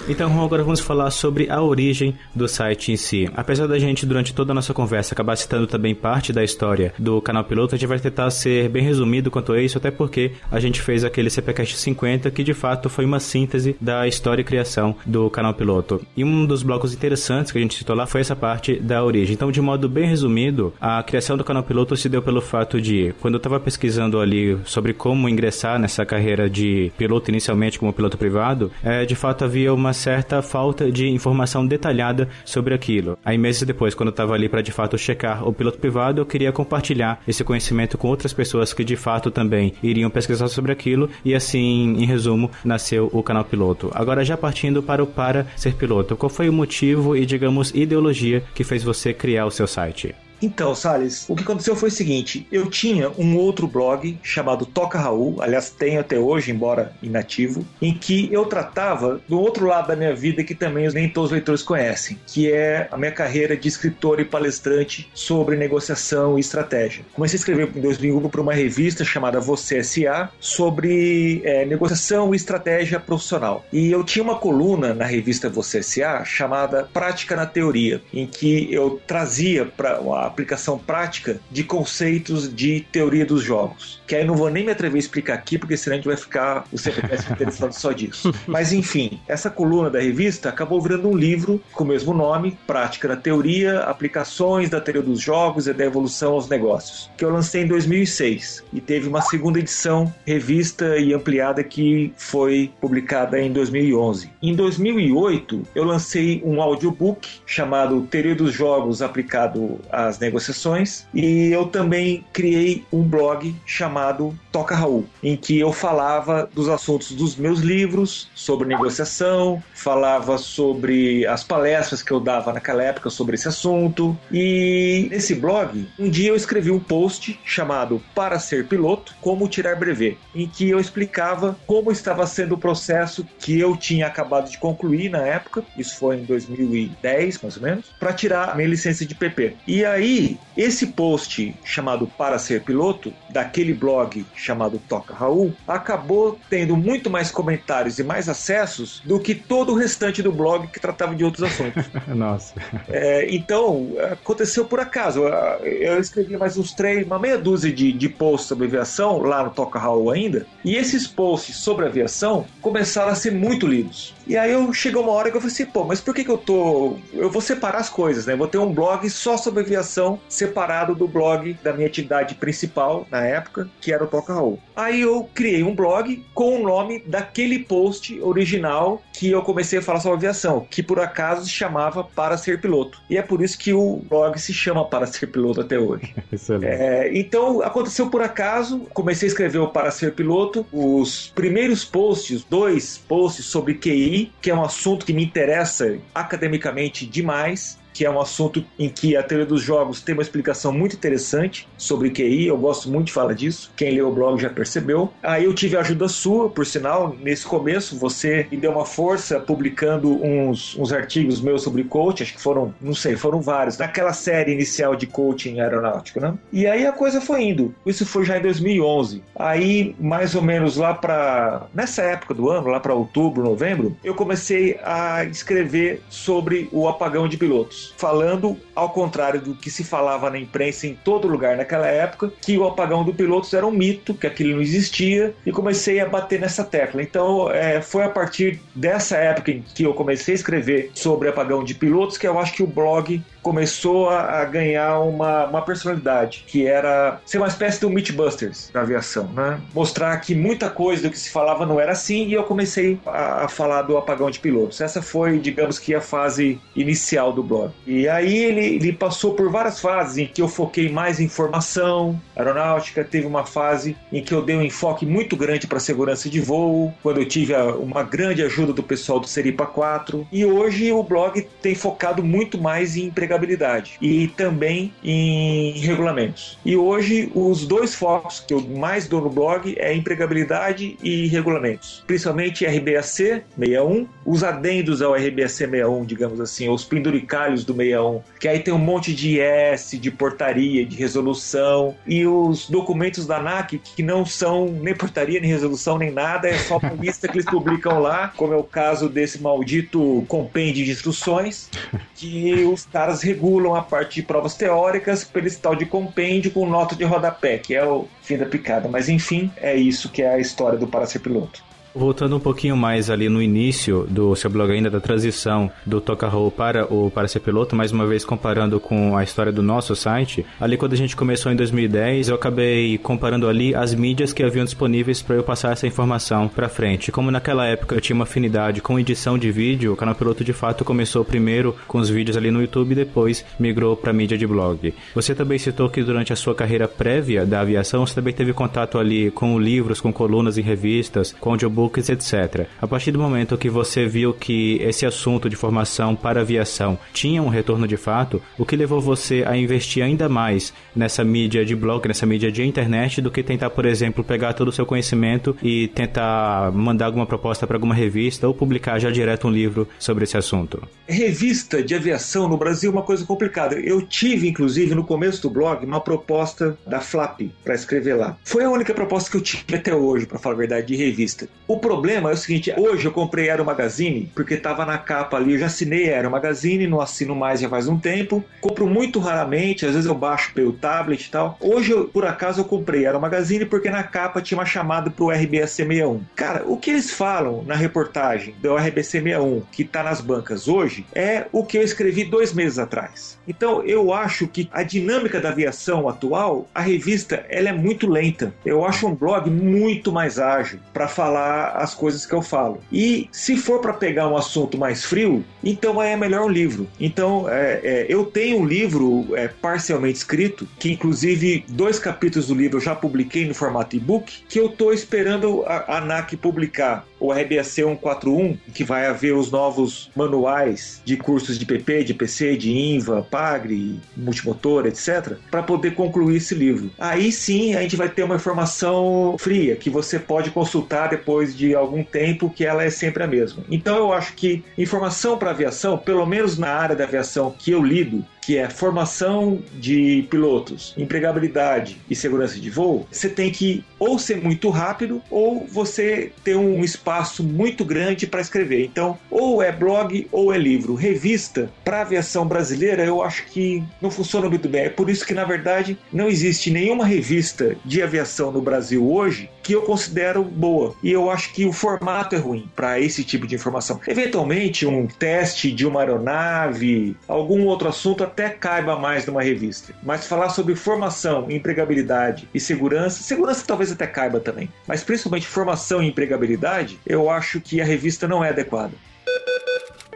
[0.09, 3.29] Então, agora vamos falar sobre a origem do site em si.
[3.35, 7.21] Apesar da gente, durante toda a nossa conversa, acabar citando também parte da história do
[7.21, 10.59] canal piloto, a gente vai tentar ser bem resumido quanto a isso, até porque a
[10.59, 14.95] gente fez aquele CPCast 50, que de fato foi uma síntese da história e criação
[15.05, 16.01] do canal piloto.
[16.17, 19.35] E um dos blocos interessantes que a gente citou lá foi essa parte da origem.
[19.35, 23.13] Então, de modo bem resumido, a criação do canal piloto se deu pelo fato de,
[23.21, 28.17] quando eu estava pesquisando ali sobre como ingressar nessa carreira de piloto inicialmente como piloto
[28.17, 33.17] privado, é, de fato havia uma certa falta de informação detalhada sobre aquilo.
[33.23, 36.25] Aí meses depois, quando eu estava ali para de fato checar o piloto privado, eu
[36.25, 41.09] queria compartilhar esse conhecimento com outras pessoas que de fato também iriam pesquisar sobre aquilo
[41.23, 43.91] e assim, em resumo, nasceu o canal piloto.
[43.93, 48.41] Agora já partindo para o para ser piloto, qual foi o motivo e digamos ideologia
[48.55, 50.15] que fez você criar o seu site?
[50.41, 54.97] Então, Salles, o que aconteceu foi o seguinte: eu tinha um outro blog chamado Toca
[54.97, 59.95] Raul, aliás, tenho até hoje, embora inativo, em que eu tratava do outro lado da
[59.95, 63.67] minha vida que também nem todos os leitores conhecem, que é a minha carreira de
[63.67, 67.03] escritor e palestrante sobre negociação e estratégia.
[67.13, 72.37] Comecei a escrever em 2001 para uma revista chamada Você SA sobre é, negociação e
[72.37, 73.65] estratégia profissional.
[73.71, 78.71] E eu tinha uma coluna na revista Você SA chamada Prática na Teoria, em que
[78.73, 79.99] eu trazia para
[80.29, 84.01] aplicação prática de conceitos de teoria dos jogos.
[84.07, 86.07] Que aí eu não vou nem me atrever a explicar aqui, porque senão a gente
[86.07, 88.33] vai ficar o CPS inteiro falando só disso.
[88.47, 93.07] Mas enfim, essa coluna da revista acabou virando um livro com o mesmo nome, Prática
[93.07, 97.63] na Teoria, Aplicações da Teoria dos Jogos e da Evolução aos Negócios, que eu lancei
[97.63, 104.29] em 2006 e teve uma segunda edição revista e ampliada que foi publicada em 2011.
[104.41, 111.65] Em 2008, eu lancei um audiobook chamado Teoria dos Jogos aplicado às negociações e eu
[111.65, 117.59] também criei um blog chamado Toca Raul, em que eu falava dos assuntos dos meus
[117.59, 124.17] livros sobre negociação, falava sobre as palestras que eu dava naquela época sobre esse assunto.
[124.31, 129.77] E nesse blog, um dia eu escrevi um post chamado Para Ser Piloto, Como Tirar
[129.77, 134.57] Brevet, em que eu explicava como estava sendo o processo que eu tinha acabado de
[134.57, 139.15] concluir na época, isso foi em 2010 mais ou menos, para tirar minha licença de
[139.15, 139.55] PP.
[139.67, 140.08] E aí,
[140.55, 147.31] esse post chamado Para Ser Piloto, daquele blog chamado Toca Raul acabou tendo muito mais
[147.31, 151.43] comentários e mais acessos do que todo o restante do blog que tratava de outros
[151.43, 151.85] assuntos.
[152.07, 152.53] Nossa.
[152.89, 155.23] É, então, aconteceu por acaso.
[155.63, 159.51] Eu escrevi mais uns três, uma meia dúzia de, de posts sobre aviação, lá no
[159.51, 164.13] Toca Raul ainda, e esses posts sobre aviação começaram a ser muito lidos.
[164.29, 166.29] E aí eu chegou uma hora que eu falei assim, pô, mas por que, que
[166.29, 166.97] eu tô.
[167.11, 168.33] Eu vou separar as coisas, né?
[168.33, 173.07] Eu vou ter um blog só sobre aviação, separado do blog da minha atividade principal
[173.09, 174.59] na época, que era o Toca Raul.
[174.75, 179.81] Aí eu criei um blog com o nome daquele post original que eu comecei a
[179.81, 183.01] falar sobre aviação, que por acaso se chamava Para Ser Piloto.
[183.09, 186.13] E é por isso que o blog se chama Para Ser Piloto até hoje.
[186.31, 186.67] Excelente.
[186.71, 190.65] É, então aconteceu por acaso, comecei a escrever o Para Ser Piloto.
[190.71, 197.05] Os primeiros posts, dois posts sobre QI, que é um assunto que me interessa academicamente
[197.05, 197.78] demais.
[197.93, 201.67] Que é um assunto em que a teoria dos jogos tem uma explicação muito interessante
[201.77, 202.47] sobre QI.
[202.47, 203.71] Eu gosto muito de falar disso.
[203.75, 205.11] Quem leu o blog já percebeu.
[205.21, 207.97] Aí eu tive ajuda sua, por sinal, nesse começo.
[207.97, 212.23] Você me deu uma força publicando uns, uns artigos meus sobre coaching.
[212.23, 213.77] Acho que foram, não sei, foram vários.
[213.77, 216.33] Naquela série inicial de coaching aeronáutico, né?
[216.51, 217.73] E aí a coisa foi indo.
[217.85, 219.23] Isso foi já em 2011.
[219.35, 224.13] Aí, mais ou menos lá para nessa época do ano, lá para outubro, novembro, eu
[224.13, 230.29] comecei a escrever sobre o apagão de pilotos, falando ao contrário do que se falava
[230.29, 234.13] na imprensa em todo lugar naquela época, que o apagão do pilotos era um mito,
[234.13, 237.01] que aquilo não existia, e comecei a bater nessa tecla.
[237.01, 241.63] Então, é, foi a partir dessa época em que eu comecei a escrever sobre apagão
[241.63, 246.65] de pilotos que eu acho que o blog começou a, ganhar uma, uma personalidade, que
[246.65, 249.59] era ser uma espécie do Mythbusters da aviação, né?
[249.73, 253.45] Mostrar que muita coisa do que se falava não era assim e eu comecei a,
[253.45, 254.81] a falar do apagão de pilotos.
[254.81, 257.71] Essa foi, digamos que, a fase inicial do blog.
[257.85, 262.19] E aí ele, ele passou por várias fases em que eu foquei mais em formação
[262.35, 266.39] aeronáutica, teve uma fase em que eu dei um enfoque muito grande para segurança de
[266.39, 270.91] voo, quando eu tive a, uma grande ajuda do pessoal do Seripa 4, e hoje
[270.91, 276.57] o blog tem focado muito mais em empregabilidade e também em regulamentos.
[276.65, 282.03] E hoje os dois focos que eu mais dou no blog é empregabilidade e regulamentos,
[282.07, 288.47] principalmente RBAC 61, os adendos ao RBAC 61, digamos assim, os penduricalhos do 61, que
[288.47, 293.79] aí tem um monte de IS, de portaria, de resolução e os documentos da ANAC
[293.95, 297.45] que não são nem portaria, nem resolução, nem nada, é só uma lista que eles
[297.45, 301.69] publicam lá, como é o caso desse maldito compêndio de instruções,
[302.15, 306.67] que os caras regulam a parte de provas teóricas pelo esse tal de compêndio com
[306.67, 308.87] nota de rodapé, que é o fim da picada.
[308.87, 311.68] Mas enfim, é isso que é a história do Para Ser Piloto.
[311.93, 316.29] Voltando um pouquinho mais ali no início do seu blog ainda da transição do Toca
[316.55, 320.45] para o para ser piloto, mais uma vez comparando com a história do nosso site,
[320.59, 324.63] ali quando a gente começou em 2010, eu acabei comparando ali as mídias que haviam
[324.63, 327.11] disponíveis para eu passar essa informação para frente.
[327.11, 330.53] Como naquela época eu tinha uma afinidade com edição de vídeo, o canal piloto de
[330.53, 334.45] fato começou primeiro com os vídeos ali no YouTube e depois migrou para mídia de
[334.45, 334.93] blog.
[335.15, 338.99] Você também citou que durante a sua carreira prévia da aviação, você também teve contato
[338.99, 342.67] ali com livros, com colunas em revistas, com audiobooks, etc.
[342.81, 347.41] A partir do momento que você viu que esse assunto de formação para aviação tinha
[347.41, 351.75] um retorno de fato, o que levou você a investir ainda mais nessa mídia de
[351.75, 355.55] blog, nessa mídia de internet, do que tentar, por exemplo, pegar todo o seu conhecimento
[355.63, 360.23] e tentar mandar alguma proposta para alguma revista ou publicar já direto um livro sobre
[360.23, 360.81] esse assunto?
[361.07, 363.75] Revista de aviação no Brasil é uma coisa complicada.
[363.79, 368.37] Eu tive, inclusive, no começo do blog, uma proposta da Flap para escrever lá.
[368.43, 371.47] Foi a única proposta que eu tive até hoje, para falar a verdade, de revista.
[371.69, 375.53] O problema é o seguinte: hoje eu comprei Aero Magazine porque estava na capa ali.
[375.53, 378.43] Eu já assinei Aero Magazine, não assino mais já faz um tempo.
[378.59, 381.55] Compro muito raramente, às vezes eu baixo pelo tablet e tal.
[381.61, 385.29] Hoje, eu, por acaso, eu comprei Aero Magazine porque na capa tinha uma chamada pro
[385.29, 386.23] RBAC 61.
[386.35, 391.05] Cara, o que eles falam na reportagem do RBC 61 que tá nas bancas hoje
[391.13, 393.37] é o que eu escrevi dois meses atrás.
[393.47, 398.51] Então eu acho que a dinâmica da aviação atual, a revista ela é muito lenta.
[398.65, 402.79] Eu acho um blog muito mais ágil para falar as coisas que eu falo.
[402.91, 406.87] E se for para pegar um assunto mais frio, então é melhor um livro.
[406.99, 412.55] Então é, é, eu tenho um livro é, parcialmente escrito, que inclusive dois capítulos do
[412.55, 417.05] livro eu já publiquei no formato e-book, que eu estou esperando a, a ANAC publicar
[417.19, 422.55] o RBAC 141, que vai haver os novos manuais de cursos de PP, de PC,
[422.55, 426.91] de INVA, PAGRE, multimotor, etc., para poder concluir esse livro.
[426.97, 431.75] Aí sim a gente vai ter uma informação fria que você pode consultar depois de
[431.75, 433.63] algum tempo, que ela é sempre a mesma.
[433.69, 437.83] Então eu acho que informação para aviação, pelo menos na área da aviação que eu
[437.83, 444.17] lido, que é formação de pilotos, empregabilidade e segurança de voo, você tem que ou
[444.17, 448.85] ser muito rápido ou você ter um espaço muito grande para escrever.
[448.85, 450.95] Então, ou é blog ou é livro.
[450.95, 454.85] Revista para aviação brasileira, eu acho que não funciona muito bem.
[454.85, 459.47] É por isso que, na verdade, não existe nenhuma revista de aviação no Brasil hoje
[459.69, 460.95] que eu considero boa.
[461.03, 464.01] E eu acho que o formato é ruim para esse tipo de informação.
[464.07, 469.93] Eventualmente, um teste de uma aeronave, algum outro assunto até caiba mais numa revista.
[470.01, 474.67] Mas falar sobre formação, empregabilidade e segurança, segurança talvez até caiba também.
[474.87, 478.93] Mas principalmente formação e empregabilidade, eu acho que a revista não é adequada.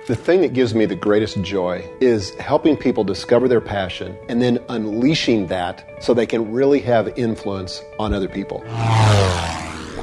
[0.06, 4.42] The thing that gives me the greatest joy is helping people discover their passion and
[4.42, 8.62] then unleashing that so they can really have influence on other people.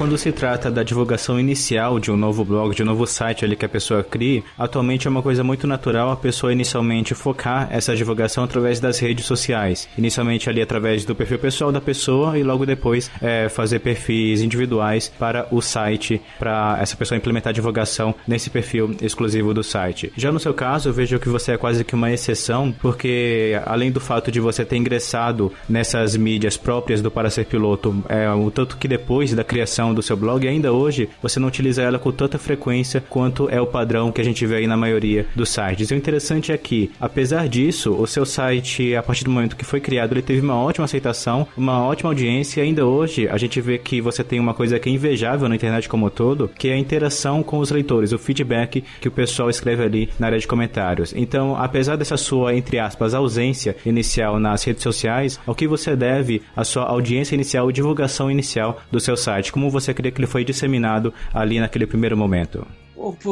[0.01, 3.55] Quando se trata da divulgação inicial de um novo blog, de um novo site ali
[3.55, 7.95] que a pessoa crie, atualmente é uma coisa muito natural a pessoa inicialmente focar essa
[7.95, 9.87] divulgação através das redes sociais.
[9.95, 15.07] Inicialmente ali através do perfil pessoal da pessoa e logo depois é, fazer perfis individuais
[15.19, 20.11] para o site, para essa pessoa implementar a divulgação nesse perfil exclusivo do site.
[20.17, 23.91] Já no seu caso, eu vejo que você é quase que uma exceção, porque além
[23.91, 28.49] do fato de você ter ingressado nessas mídias próprias do Para Ser Piloto, é, o
[28.49, 32.11] tanto que depois da criação do seu blog, ainda hoje, você não utiliza ela com
[32.11, 35.89] tanta frequência quanto é o padrão que a gente vê aí na maioria dos sites.
[35.89, 39.65] E o interessante é que, apesar disso, o seu site, a partir do momento que
[39.65, 43.59] foi criado, ele teve uma ótima aceitação, uma ótima audiência, e ainda hoje a gente
[43.59, 46.69] vê que você tem uma coisa que é invejável na internet como um todo, que
[46.69, 50.39] é a interação com os leitores, o feedback que o pessoal escreve ali na área
[50.39, 51.13] de comentários.
[51.15, 56.41] Então, apesar dessa sua, entre aspas, ausência inicial nas redes sociais, ao que você deve
[56.55, 59.51] a sua audiência inicial e divulgação inicial do seu site?
[59.51, 62.65] Como você crê que ele foi disseminado ali naquele primeiro momento?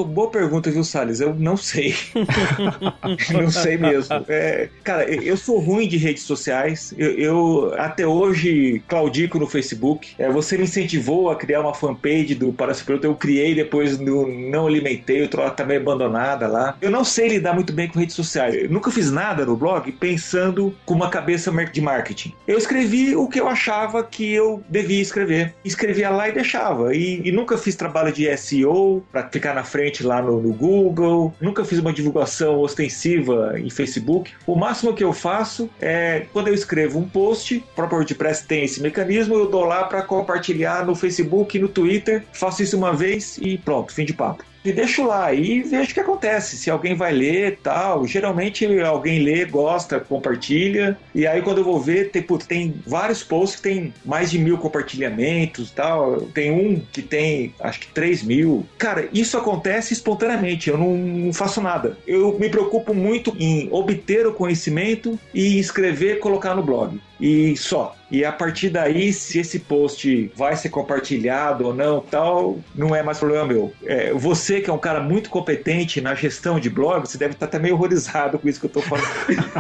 [0.08, 1.20] Boa pergunta, viu, Salles?
[1.20, 1.94] Eu não sei.
[3.32, 4.26] não sei mesmo.
[4.28, 6.94] É, cara, eu sou ruim de redes sociais.
[6.98, 10.14] Eu, eu, até hoje claudico no Facebook.
[10.18, 13.06] É, você me incentivou a criar uma fanpage do Paracipiloto.
[13.06, 15.24] Eu criei, depois no- não alimentei.
[15.24, 16.78] Eu tá meio abandonada lá.
[16.82, 18.56] Eu não sei lidar muito bem com redes sociais.
[18.56, 22.34] Eu nunca fiz nada no blog pensando com uma cabeça de marketing.
[22.48, 25.54] Eu escrevi o que eu achava que eu devia escrever.
[25.64, 26.96] Escrevia lá e deixava.
[26.96, 31.34] E, e nunca fiz trabalho de SEO para ficar na frente lá no, no Google.
[31.40, 34.32] Nunca fiz uma divulgação ostensiva em Facebook.
[34.46, 38.64] O máximo que eu faço é quando eu escrevo um post, o próprio WordPress tem
[38.64, 42.24] esse mecanismo, eu dou lá para compartilhar no Facebook no Twitter.
[42.34, 44.44] Faço isso uma vez e pronto, fim de papo.
[44.64, 46.58] E deixo lá e vejo o que acontece.
[46.58, 48.06] Se alguém vai ler tal.
[48.06, 50.98] Geralmente alguém lê, gosta, compartilha.
[51.14, 54.38] E aí quando eu vou ver, tem, putz, tem vários posts que tem mais de
[54.38, 56.22] mil compartilhamentos tal.
[56.34, 58.66] Tem um que tem acho que 3 mil.
[58.78, 60.70] Cara, isso acontece espontaneamente.
[60.70, 61.98] Eu não, não faço nada.
[62.06, 67.00] Eu me preocupo muito em obter o conhecimento e escrever colocar no blog.
[67.20, 67.96] E só.
[68.12, 73.04] E a partir daí, se esse post vai ser compartilhado ou não, tal, não é
[73.04, 73.74] mais problema meu.
[73.86, 77.46] É, você, que é um cara muito competente na gestão de blog, você deve estar
[77.46, 79.08] até meio horrorizado com isso que eu tô falando.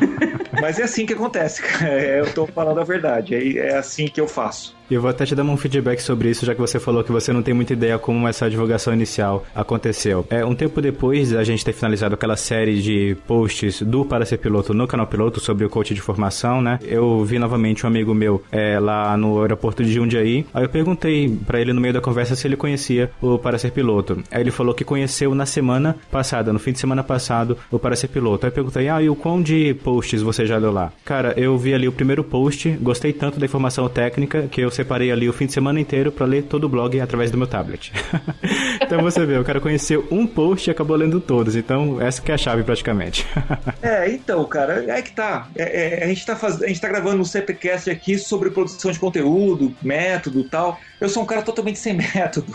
[0.59, 2.01] Mas é assim que acontece, cara.
[2.01, 3.35] É, eu tô falando a verdade.
[3.35, 4.78] É, é assim que eu faço.
[4.89, 7.12] E eu vou até te dar um feedback sobre isso, já que você falou que
[7.12, 10.25] você não tem muita ideia como essa divulgação inicial aconteceu.
[10.30, 14.38] É, um tempo depois da gente ter finalizado aquela série de posts do Para Ser
[14.38, 16.80] Piloto no canal Piloto sobre o coach de formação, né?
[16.82, 20.45] Eu vi novamente um amigo meu é, lá no aeroporto de Jundiaí.
[20.54, 23.71] Aí eu perguntei pra ele no meio da conversa se ele conhecia o Para Ser
[23.71, 24.23] Piloto.
[24.32, 27.95] Aí ele falou que conheceu na semana passada, no fim de semana passado, o Para
[27.95, 28.45] Ser Piloto.
[28.45, 30.91] Aí eu perguntei, ah, e o quão de posts você já leu lá?
[31.06, 35.11] Cara, eu vi ali o primeiro post, gostei tanto da informação técnica que eu separei
[35.11, 37.91] ali o fim de semana inteiro pra ler todo o blog através do meu tablet.
[38.81, 41.55] então você vê, o cara conheceu um post e acabou lendo todos.
[41.55, 43.25] Então essa que é a chave praticamente.
[43.81, 45.47] É, então, cara, é que tá.
[45.55, 46.61] É, é, a, gente tá faz...
[46.61, 50.79] a gente tá gravando um CPCast aqui sobre produção de conteúdo, método tal.
[50.99, 52.53] Eu sou um cara totalmente sem método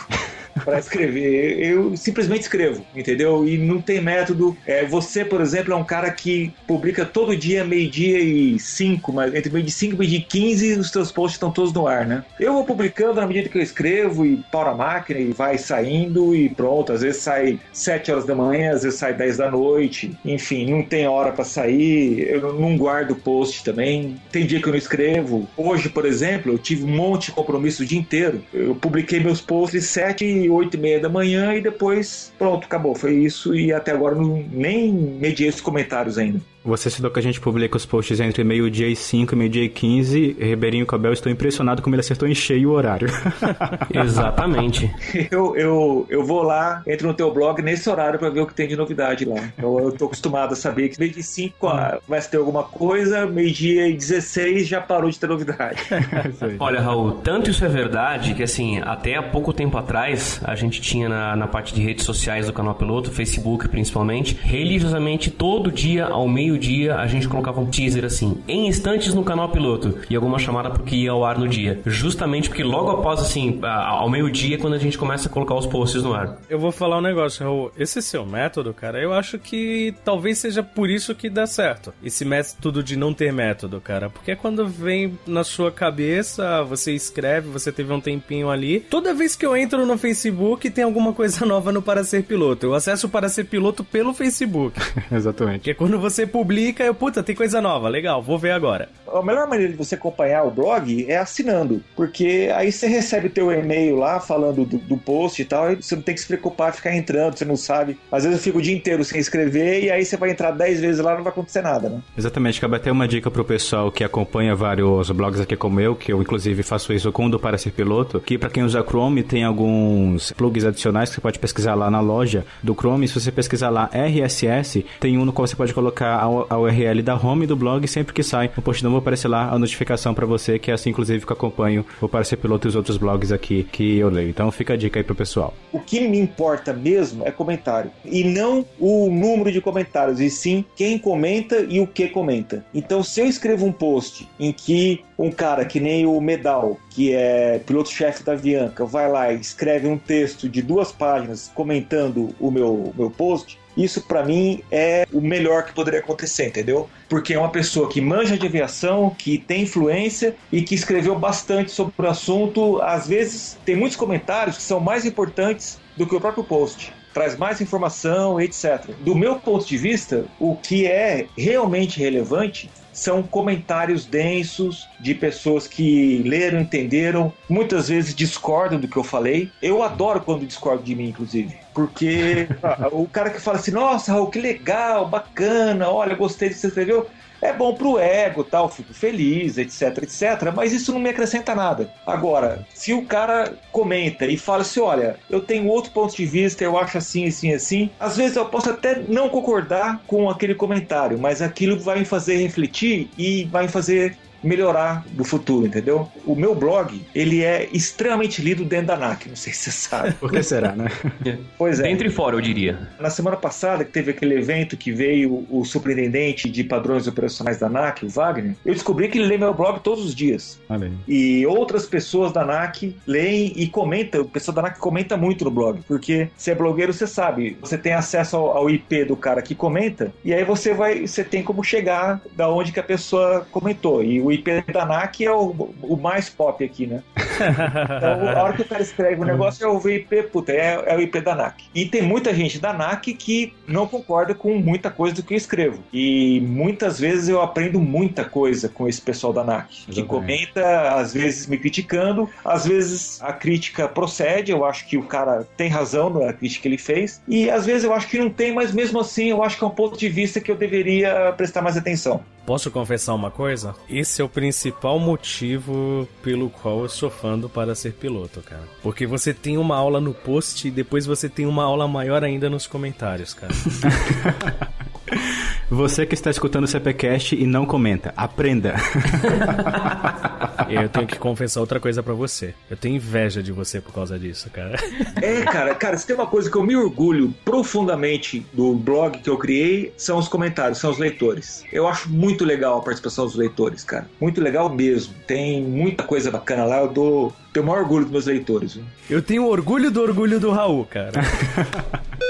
[0.63, 1.59] para escrever.
[1.59, 3.47] Eu simplesmente escrevo, entendeu?
[3.47, 4.57] E não tem método.
[4.67, 9.35] É, você, por exemplo, é um cara que publica todo dia, meio-dia e 5, mas
[9.35, 12.07] entre meio de 5 e meio de 15, os teus posts estão todos no ar,
[12.07, 12.25] né?
[12.39, 16.35] Eu vou publicando na medida que eu escrevo e pau na máquina e vai saindo
[16.35, 16.93] e pronto.
[16.93, 20.17] Às vezes sai 7 horas da manhã, às vezes sai 10 da noite.
[20.25, 22.29] Enfim, não tem hora para sair.
[22.29, 24.17] Eu não guardo post também.
[24.31, 25.49] Tem dia que eu não escrevo.
[25.57, 28.43] Hoje, por exemplo, eu tive um monte de compromisso o dia inteiro.
[28.53, 32.95] Eu publiquei meus posts 7 8 e meia da manhã e depois, pronto, acabou.
[32.95, 36.41] Foi isso e até agora não, nem mediei os comentários ainda.
[36.65, 39.69] Você citou que a gente publica os posts entre meio-dia e 5 e meio-dia e
[39.69, 40.37] 15.
[40.41, 43.07] Ribeirinho Cabel, estou impressionado como ele acertou em cheio o horário.
[43.93, 44.91] Exatamente.
[45.31, 48.55] Eu, eu, eu vou lá, entro no teu blog nesse horário pra ver o que
[48.55, 49.51] tem de novidade lá.
[49.59, 53.27] Eu, eu tô acostumado a saber que meio-dia e 5 ah, vai ter alguma coisa,
[53.27, 55.83] meio-dia e 16 já parou de ter novidade.
[56.59, 60.81] Olha, Raul, tanto isso é verdade que, assim, até há pouco tempo atrás, a gente
[60.81, 66.07] tinha na, na parte de redes sociais do canal Piloto, Facebook principalmente, religiosamente, todo dia,
[66.07, 70.39] ao meio-dia, a gente colocava um teaser assim, em instantes no canal Piloto, e alguma
[70.39, 71.81] chamada porque ia ao ar no dia.
[71.85, 75.67] Justamente porque logo após, assim, ao meio-dia, é quando a gente começa a colocar os
[75.67, 76.39] posts no ar.
[76.49, 77.73] Eu vou falar um negócio, Raul.
[77.77, 81.93] Esse seu método, cara, eu acho que talvez seja por isso que dá certo.
[82.03, 84.09] Esse método de não ter método, cara.
[84.09, 88.81] Porque quando vem na sua cabeça, você escreve, você teve um tempinho ali.
[88.81, 92.67] Toda vez que eu entro no Facebook, tem alguma coisa nova no Para Ser Piloto.
[92.67, 94.79] Eu acesso o Para Ser Piloto pelo Facebook.
[95.11, 95.59] Exatamente.
[95.59, 96.44] Porque quando você publica,
[96.79, 98.89] eu, puta, tem coisa nova, legal, vou ver agora.
[99.13, 103.53] A melhor maneira de você acompanhar o blog é assinando, porque aí você recebe teu
[103.53, 106.71] e-mail lá falando do, do post e tal, e você não tem que se preocupar
[106.71, 107.99] de ficar entrando, você não sabe.
[108.11, 110.81] Às vezes eu fico o dia inteiro sem escrever e aí você vai entrar 10
[110.81, 112.01] vezes lá e não vai acontecer nada, né?
[112.17, 116.13] Exatamente, cabe até uma dica pro pessoal que acompanha vários blogs aqui como eu, que
[116.13, 119.23] eu inclusive faço isso com o do Para Ser Piloto, que para quem usa Chrome
[119.23, 123.07] tem alguns plugs adicionais que você pode pesquisar lá na loja do Chrome.
[123.09, 127.03] Se você pesquisar lá RSS, tem um no qual você pode colocar a, a URL
[127.03, 130.27] da home do blog sempre que sai o post novo aparecer lá a notificação para
[130.27, 132.97] você, que é assim inclusive que eu acompanho o Para Ser Piloto e os outros
[132.97, 134.29] blogs aqui que eu leio.
[134.29, 135.55] Então fica a dica aí pro pessoal.
[135.73, 137.91] O que me importa mesmo é comentário.
[138.05, 142.65] E não o número de comentários, e sim quem comenta e o que comenta.
[142.75, 147.13] Então, se eu escrevo um post em que um cara que nem o Medal, que
[147.13, 152.51] é piloto-chefe da Avianca, vai lá e escreve um texto de duas páginas comentando o
[152.51, 156.89] meu, meu post, isso pra mim é o melhor que poderia acontecer, entendeu?
[157.09, 161.71] Porque é uma pessoa que manja de aviação, que tem influência e que escreveu bastante
[161.71, 162.81] sobre o assunto.
[162.83, 166.93] Às vezes tem muitos comentários que são mais importantes do que o próprio post.
[167.13, 168.91] Traz mais informação, etc.
[169.01, 175.67] Do meu ponto de vista, o que é realmente relevante são comentários densos de pessoas
[175.67, 179.51] que leram, entenderam, muitas vezes discordam do que eu falei.
[179.61, 181.64] Eu adoro quando discordam de mim, inclusive.
[181.75, 182.47] Porque
[182.93, 186.69] o cara que fala assim, nossa, Raul, que legal, bacana, olha, gostei do que você
[186.69, 187.07] escreveu.
[187.43, 191.91] É bom pro ego, tal, fico feliz, etc, etc, mas isso não me acrescenta nada.
[192.07, 196.65] Agora, se o cara comenta e fala assim, olha, eu tenho outro ponto de vista,
[196.65, 201.19] eu acho assim, assim, assim, às vezes eu posso até não concordar com aquele comentário,
[201.19, 206.09] mas aquilo vai me fazer refletir e vai me fazer melhorar no futuro, entendeu?
[206.25, 210.13] O meu blog, ele é extremamente lido dentro da NAC, não sei se você sabe.
[210.15, 210.89] Por que será, né?
[211.57, 211.85] Pois é.
[211.85, 212.79] Dentro e fora, eu diria.
[212.99, 217.67] Na semana passada, que teve aquele evento que veio o superintendente de padrões operacionais da
[217.67, 220.61] ANAC, o Wagner, eu descobri que ele lê meu blog todos os dias.
[220.69, 220.93] Aí.
[221.07, 224.23] E outras pessoas da ANAC leem e comentam.
[224.23, 227.79] O pessoal da ANAC comenta muito no blog, porque se é blogueiro, você sabe, você
[227.79, 231.43] tem acesso ao, ao IP do cara que comenta, e aí você vai, você tem
[231.43, 234.03] como chegar da onde que a pessoa comentou.
[234.03, 237.03] E o IP da ANAC é o, o mais pop aqui, né?
[237.35, 240.97] Então, a hora que o cara escreve o negócio é o IP, puta, é, é
[240.97, 241.65] o IP da NAC.
[241.75, 245.39] E tem muita gente da NAC que não concorda com muita coisa do que eu
[245.39, 245.83] escrevo.
[245.93, 251.13] E muitas vezes eu aprendo muita coisa com esse pessoal da NAC, que comenta, às
[251.13, 256.11] vezes me criticando, às vezes a crítica procede, eu acho que o cara tem razão
[256.11, 259.01] na crítica que ele fez, e às vezes eu acho que não tem, mas mesmo
[259.01, 262.23] assim eu acho que é um ponto de vista que eu deveria prestar mais atenção.
[262.47, 263.75] Posso confessar uma coisa?
[263.89, 268.65] Esse é o principal motivo pelo qual eu sou fã do Para Ser Piloto, cara.
[268.83, 272.51] Porque você tem uma aula no post e depois você tem uma aula maior ainda
[272.51, 273.53] nos comentários, cara.
[275.71, 278.75] Você que está escutando o CPCast e não comenta, aprenda.
[280.69, 282.55] Eu tenho que confessar outra coisa pra você.
[282.71, 284.79] Eu tenho inveja de você por causa disso, cara.
[285.21, 289.29] É, cara, cara, se tem uma coisa que eu me orgulho profundamente do blog que
[289.29, 291.65] eu criei, são os comentários, são os leitores.
[291.73, 294.09] Eu acho muito legal a participação dos leitores, cara.
[294.21, 295.15] Muito legal mesmo.
[295.27, 297.33] Tem muita coisa bacana lá, eu dou.
[297.53, 298.75] Tenho o maior orgulho dos meus leitores.
[298.75, 298.85] viu?
[299.09, 301.13] Eu tenho orgulho do orgulho do Raul, cara.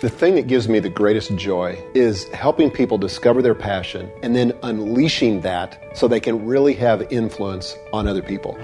[0.00, 4.36] The thing that gives me the greatest joy is helping people discover their passion and
[4.36, 8.56] then unleashing that so they can really have influence on other people.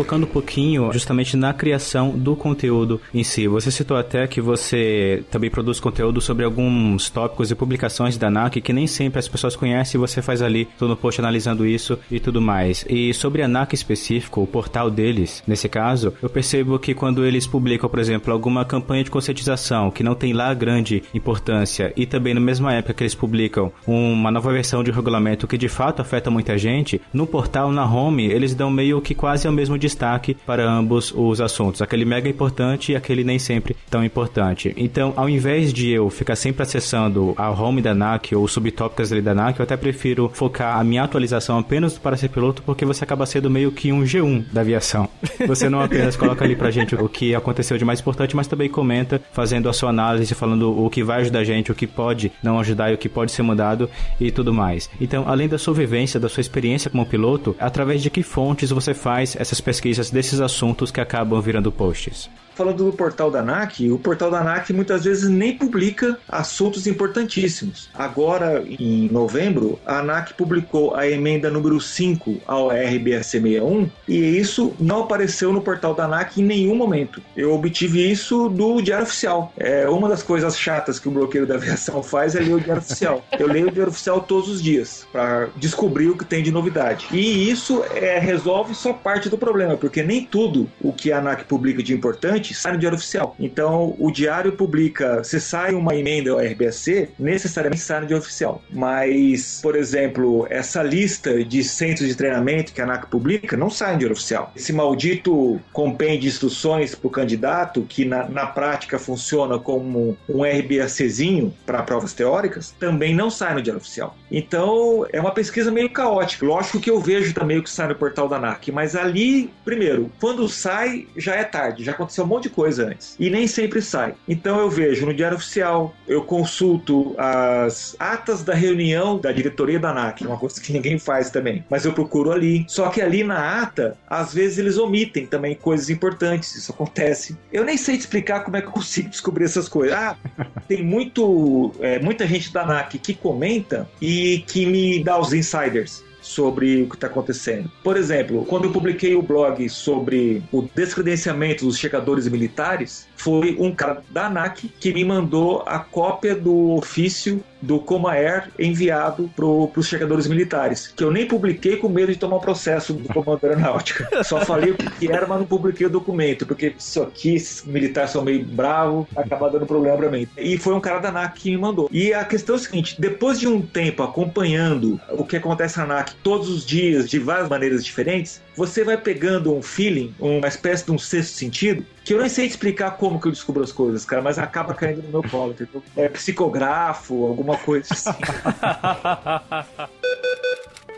[0.00, 3.46] Focando um pouquinho justamente na criação do conteúdo em si.
[3.46, 8.62] Você citou até que você também produz conteúdo sobre alguns tópicos e publicações da NAC
[8.62, 12.18] que nem sempre as pessoas conhecem e você faz ali todo post analisando isso e
[12.18, 12.82] tudo mais.
[12.88, 17.46] E sobre a NAC específico, o portal deles, nesse caso, eu percebo que quando eles
[17.46, 22.32] publicam, por exemplo, alguma campanha de conscientização que não tem lá grande importância e também
[22.32, 26.30] na mesma época que eles publicam uma nova versão de regulamento que de fato afeta
[26.30, 30.64] muita gente, no portal, na home, eles dão meio que quase o mesmo destaque para
[30.64, 31.82] ambos os assuntos.
[31.82, 34.72] Aquele mega importante e aquele nem sempre tão importante.
[34.76, 39.20] Então, ao invés de eu ficar sempre acessando a home da NAC ou subtópicos ali
[39.20, 43.04] da NAC, eu até prefiro focar a minha atualização apenas para ser piloto, porque você
[43.04, 45.08] acaba sendo meio que um G1 da aviação.
[45.46, 48.68] Você não apenas coloca ali pra gente o que aconteceu de mais importante, mas também
[48.68, 52.30] comenta, fazendo a sua análise, falando o que vai ajudar a gente, o que pode
[52.42, 53.88] não ajudar e o que pode ser mudado
[54.20, 54.90] e tudo mais.
[55.00, 58.92] Então, além da sua vivência, da sua experiência como piloto, através de que fontes você
[58.92, 59.79] faz essas pesquisas
[60.10, 62.28] desses assuntos que acabam virando posts?
[62.60, 67.88] Falando do portal da ANAC, o portal da ANAC muitas vezes nem publica assuntos importantíssimos.
[67.94, 74.74] Agora, em novembro, a ANAC publicou a emenda número 5 ao RBS 61 e isso
[74.78, 77.22] não apareceu no portal da ANAC em nenhum momento.
[77.34, 79.54] Eu obtive isso do Diário Oficial.
[79.56, 82.82] É uma das coisas chatas que o bloqueio da aviação faz é ler o Diário
[82.82, 83.24] Oficial.
[83.38, 87.06] Eu leio o Diário Oficial todos os dias para descobrir o que tem de novidade.
[87.10, 91.44] E isso é, resolve só parte do problema, porque nem tudo o que a ANAC
[91.44, 93.34] publica de importante sai no Diário Oficial.
[93.38, 98.62] Então, o Diário publica, se sai uma emenda ao RBSC, necessariamente sai no Diário Oficial.
[98.70, 103.92] Mas, por exemplo, essa lista de centros de treinamento que a ANAC publica não sai
[103.92, 104.52] no Diário Oficial.
[104.54, 110.42] Esse maldito compêndio de instruções para o candidato, que na, na prática funciona como um
[110.42, 114.16] RBACzinho para provas teóricas, também não sai no Diário Oficial.
[114.30, 116.46] Então, é uma pesquisa meio caótica.
[116.46, 120.10] Lógico que eu vejo também o que sai no portal da ANAC, mas ali, primeiro,
[120.20, 123.16] quando sai, já é tarde, já aconteceu um monte de coisa antes.
[123.18, 124.14] E nem sempre sai.
[124.28, 129.90] Então eu vejo no Diário Oficial, eu consulto as atas da reunião da diretoria da
[129.90, 131.64] ANAC, uma coisa que ninguém faz também.
[131.70, 132.64] Mas eu procuro ali.
[132.68, 136.54] Só que ali na ata, às vezes eles omitem também coisas importantes.
[136.54, 137.36] Isso acontece.
[137.52, 139.96] Eu nem sei te explicar como é que eu consigo descobrir essas coisas.
[139.96, 140.16] Ah,
[140.68, 146.02] tem muito, é, muita gente da ANAC que comenta e que me dá os insiders
[146.30, 147.70] sobre o que está acontecendo.
[147.82, 153.74] Por exemplo, quando eu publiquei o blog sobre o descredenciamento dos checadores militares, foi um
[153.74, 159.86] cara da ANAC que me mandou a cópia do ofício do Comair enviado para os
[159.86, 164.08] checadores militares, que eu nem publiquei com medo de tomar um processo do Comando Aeronáutica.
[164.24, 168.10] Só falei o que era, mas não publiquei o documento, porque isso aqui, esses militares
[168.10, 170.26] são meio bravos, acaba dando problema para mim.
[170.38, 171.90] E foi um cara da ANAC que me mandou.
[171.92, 175.84] E a questão é o seguinte: depois de um tempo acompanhando o que acontece na
[175.84, 180.84] ANAC todos os dias, de várias maneiras diferentes, você vai pegando um feeling, uma espécie
[180.86, 184.04] de um sexto sentido, que eu nem sei explicar como que eu descubro as coisas,
[184.04, 185.80] cara, mas acaba caindo no meu colo, entendeu?
[185.96, 188.10] É psicografo, alguma coisa assim.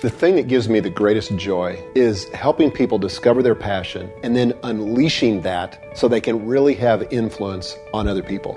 [0.00, 4.34] The thing that gives me the greatest joy is helping people discover their passion and
[4.34, 8.56] then unleashing that so they can really have influence on other people.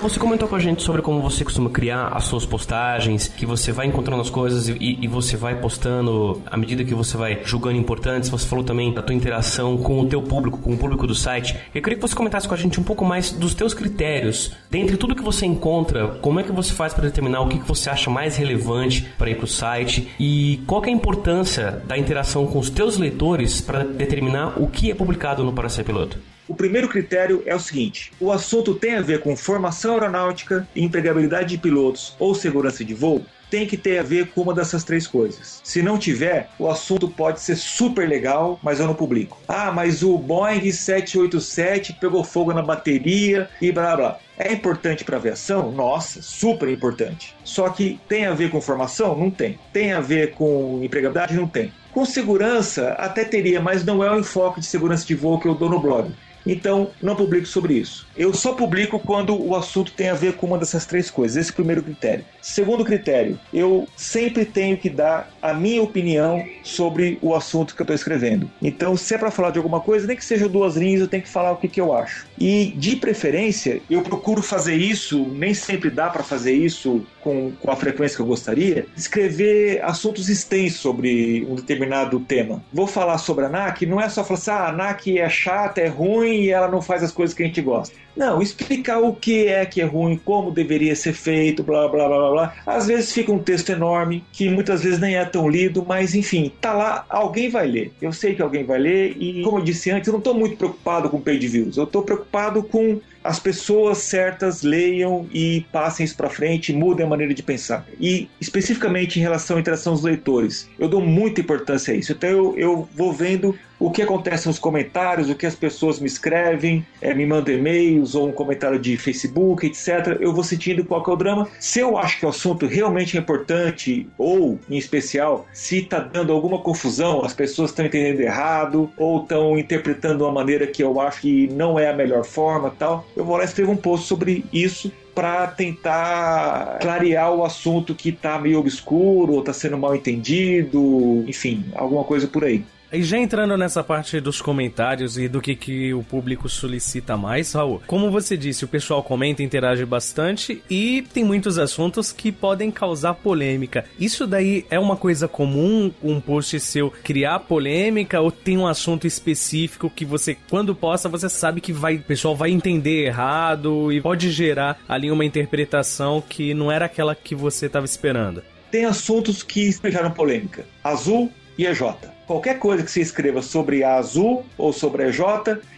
[0.00, 3.72] Você comentou com a gente sobre como você costuma criar as suas postagens, que você
[3.72, 7.76] vai encontrando as coisas e, e você vai postando à medida que você vai julgando
[7.76, 8.30] importantes.
[8.30, 11.56] Você falou também da tua interação com o teu público, com o público do site.
[11.74, 14.52] Eu queria que você comentasse com a gente um pouco mais dos teus critérios.
[14.70, 17.66] Dentre tudo que você encontra, como é que você faz para determinar o que, que
[17.66, 21.98] você acha mais relevante para ir para o site e qual é a importância da
[21.98, 26.18] interação com os teus leitores para determinar o que é publicado no Para Ser Piloto?
[26.48, 31.50] O primeiro critério é o seguinte: o assunto tem a ver com formação aeronáutica, empregabilidade
[31.50, 33.24] de pilotos ou segurança de voo?
[33.50, 35.60] Tem que ter a ver com uma dessas três coisas.
[35.64, 39.40] Se não tiver, o assunto pode ser super legal, mas eu não publico.
[39.48, 44.18] Ah, mas o Boeing 787 pegou fogo na bateria e blá blá.
[44.38, 45.72] É importante para aviação?
[45.72, 47.34] Nossa, super importante.
[47.42, 49.18] Só que tem a ver com formação?
[49.18, 49.58] Não tem.
[49.72, 51.34] Tem a ver com empregabilidade?
[51.34, 51.72] Não tem.
[51.90, 55.54] Com segurança, até teria, mas não é o enfoque de segurança de voo que eu
[55.54, 56.12] dou no blog.
[56.48, 58.06] Então, não publico sobre isso.
[58.16, 61.36] Eu só publico quando o assunto tem a ver com uma dessas três coisas.
[61.36, 62.24] Esse é o primeiro critério.
[62.40, 67.84] Segundo critério, eu sempre tenho que dar a minha opinião sobre o assunto que eu
[67.84, 68.50] estou escrevendo.
[68.62, 71.22] Então, se é para falar de alguma coisa, nem que seja duas linhas, eu tenho
[71.22, 72.26] que falar o que, que eu acho.
[72.38, 77.70] E, de preferência, eu procuro fazer isso, nem sempre dá para fazer isso com, com
[77.70, 82.62] a frequência que eu gostaria, escrever assuntos extensos sobre um determinado tema.
[82.72, 85.80] Vou falar sobre a ANAC, não é só falar assim, ah, a ANAC é chata,
[85.80, 87.94] é ruim e ela não faz as coisas que a gente gosta.
[88.18, 92.18] Não, explicar o que é que é ruim, como deveria ser feito, blá blá blá
[92.18, 92.54] blá blá.
[92.66, 96.52] Às vezes fica um texto enorme, que muitas vezes nem é tão lido, mas enfim,
[96.60, 97.92] tá lá, alguém vai ler.
[98.02, 100.56] Eu sei que alguém vai ler e, como eu disse antes, eu não estou muito
[100.56, 106.16] preocupado com page views, eu estou preocupado com as pessoas certas leiam e passem isso
[106.16, 107.86] para frente, mudem a maneira de pensar.
[108.00, 112.10] E especificamente em relação à interação dos leitores, eu dou muita importância a isso.
[112.10, 116.06] Então eu, eu vou vendo o que acontece nos comentários, o que as pessoas me
[116.06, 120.18] escrevem, eh, me mandam e-mails ou um comentário de Facebook, etc.
[120.20, 121.48] Eu vou sentindo qual é o drama.
[121.60, 126.32] Se eu acho que o assunto realmente é importante, ou, em especial, se está dando
[126.32, 131.00] alguma confusão, as pessoas estão entendendo errado, ou estão interpretando de uma maneira que eu
[131.00, 134.06] acho que não é a melhor forma tal, eu vou lá e escrevo um post
[134.06, 139.94] sobre isso para tentar clarear o assunto que está meio obscuro ou está sendo mal
[139.94, 142.64] entendido, enfim, alguma coisa por aí.
[142.90, 147.52] E já entrando nessa parte dos comentários e do que, que o público solicita mais,
[147.52, 152.70] Raul, como você disse, o pessoal comenta, interage bastante e tem muitos assuntos que podem
[152.70, 153.84] causar polêmica.
[154.00, 159.06] Isso daí é uma coisa comum, um post seu criar polêmica ou tem um assunto
[159.06, 164.00] específico que você, quando posta, você sabe que vai, o pessoal vai entender errado e
[164.00, 168.42] pode gerar ali uma interpretação que não era aquela que você estava esperando?
[168.70, 170.64] Tem assuntos que geram polêmica.
[170.82, 171.82] Azul e EJ.
[172.28, 175.22] Qualquer coisa que você escreva sobre a Azul ou sobre a EJ,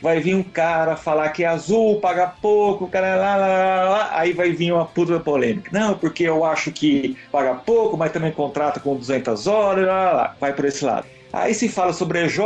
[0.03, 4.33] vai vir um cara falar que é azul, paga pouco, cara lá, lá, lá, aí
[4.33, 5.71] vai vir uma puta polêmica.
[5.73, 10.13] Não, porque eu acho que paga pouco, mas também contrata com 200 horas, lá, lá,
[10.13, 10.37] lá.
[10.41, 11.07] vai por esse lado.
[11.33, 12.41] Aí se fala sobre EJ,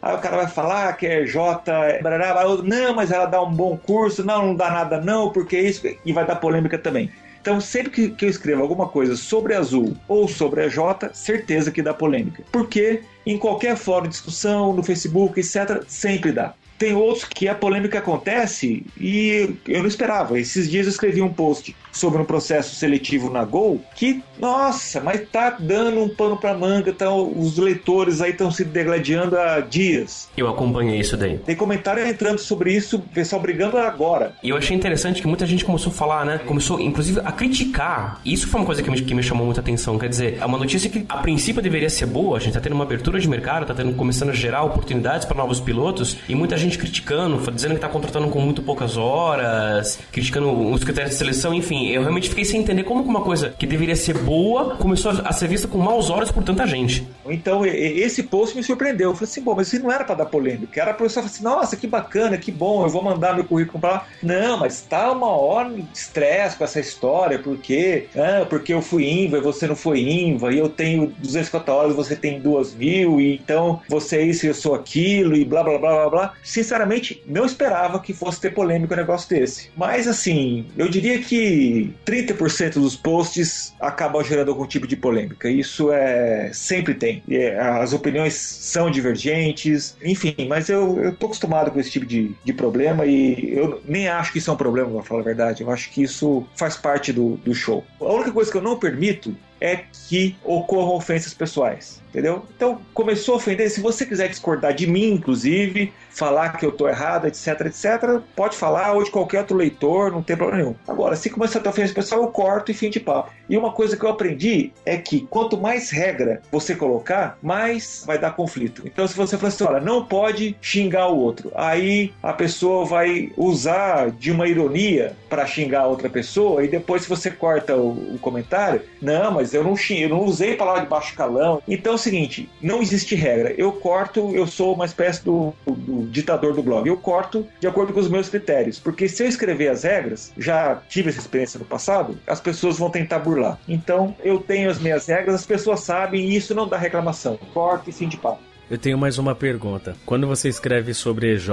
[0.00, 1.36] aí o cara vai falar que EJ
[1.66, 2.00] é.
[2.00, 5.84] barará, Não, mas ela dá um bom curso, não, não dá nada não, porque isso.
[6.04, 7.10] E vai dar polêmica também.
[7.42, 11.72] Então, sempre que, que eu escrevo alguma coisa sobre azul ou sobre a J, certeza
[11.72, 12.44] que dá polêmica.
[12.52, 16.54] Porque em qualquer fórum de discussão, no Facebook, etc., sempre dá.
[16.78, 20.38] Tem outros que a polêmica acontece e eu não esperava.
[20.38, 25.28] Esses dias eu escrevi um post sobre um processo seletivo na Gol que, nossa, mas
[25.30, 30.28] tá dando um pano pra manga, tá, os leitores aí estão se degladiando há dias.
[30.36, 31.38] Eu acompanhei isso daí.
[31.38, 34.34] Tem comentário entrando sobre isso, pessoal brigando agora.
[34.42, 36.38] E eu achei interessante que muita gente começou a falar, né?
[36.38, 38.20] Começou, inclusive, a criticar.
[38.24, 39.98] Isso foi uma coisa que me, que me chamou muita atenção.
[39.98, 42.74] Quer dizer, é uma notícia que a princípio deveria ser boa, a gente tá tendo
[42.74, 46.56] uma abertura de mercado, tá tendo, começando a gerar oportunidades para novos pilotos, e muita
[46.56, 51.52] gente criticando, dizendo que tá contratando com muito poucas horas, criticando os critérios de seleção,
[51.52, 51.81] enfim.
[51.90, 55.48] Eu realmente fiquei sem entender como uma coisa que deveria ser boa começou a ser
[55.48, 57.06] vista com maus olhos por tanta gente.
[57.26, 59.10] Então, esse post me surpreendeu.
[59.10, 60.80] Eu falei assim, bom, mas isso não era pra dar polêmica.
[60.80, 63.80] Era pra pessoa falar assim, nossa, que bacana, que bom, eu vou mandar meu currículo
[63.80, 64.06] pra lá.
[64.22, 69.04] Não, mas tá uma hora de estresse com essa história, porque, ah, porque eu fui
[69.04, 72.74] INVA e você não foi INVA, e eu tenho 250 horas e você tem 2
[72.74, 76.10] mil, e então você é isso e eu sou aquilo, e blá blá blá blá
[76.10, 76.34] blá.
[76.42, 79.70] Sinceramente, não esperava que fosse ter polêmica um negócio desse.
[79.76, 81.71] Mas assim, eu diria que
[82.06, 85.48] 30% dos posts acabam gerando algum tipo de polêmica.
[85.48, 87.22] Isso é sempre tem.
[87.26, 92.06] E, é, as opiniões são divergentes, enfim, mas eu, eu tô acostumado com esse tipo
[92.06, 95.24] de, de problema e eu nem acho que isso é um problema, pra falar a
[95.24, 95.62] verdade.
[95.62, 97.84] Eu acho que isso faz parte do, do show.
[98.00, 102.44] A única coisa que eu não permito é que ocorram ofensas pessoais, entendeu?
[102.56, 106.88] Então, começou a ofender, se você quiser discordar de mim, inclusive, falar que eu tô
[106.88, 110.74] errado, etc, etc, pode falar, ou de qualquer outro leitor, não tem problema nenhum.
[110.86, 113.30] Agora, se começar a ter ofensa pessoal, eu corto e fim de papo.
[113.48, 118.18] E uma coisa que eu aprendi é que quanto mais regra você colocar, mais vai
[118.18, 118.82] dar conflito.
[118.84, 123.30] Então, se você falar assim, olha, não pode xingar o outro, aí a pessoa vai
[123.36, 128.14] usar de uma ironia para xingar a outra pessoa, e depois, se você corta o,
[128.14, 131.62] o comentário, não, mas eu não xinguei, eu não usei palavra de baixo calão.
[131.66, 133.54] Então é o seguinte, não existe regra.
[133.56, 136.88] Eu corto, eu sou uma espécie do, do ditador do blog.
[136.88, 138.78] Eu corto de acordo com os meus critérios.
[138.78, 142.90] Porque se eu escrever as regras, já tive essa experiência no passado, as pessoas vão
[142.90, 143.58] tentar burlar.
[143.68, 147.38] Então eu tenho as minhas regras, as pessoas sabem e isso não dá reclamação.
[147.52, 148.40] Corto e fim de papo.
[148.70, 149.94] Eu tenho mais uma pergunta.
[150.06, 151.50] Quando você escreve sobre EJ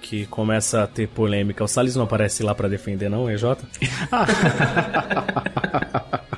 [0.00, 3.44] que começa a ter polêmica, o Salles não aparece lá pra defender, não, EJ?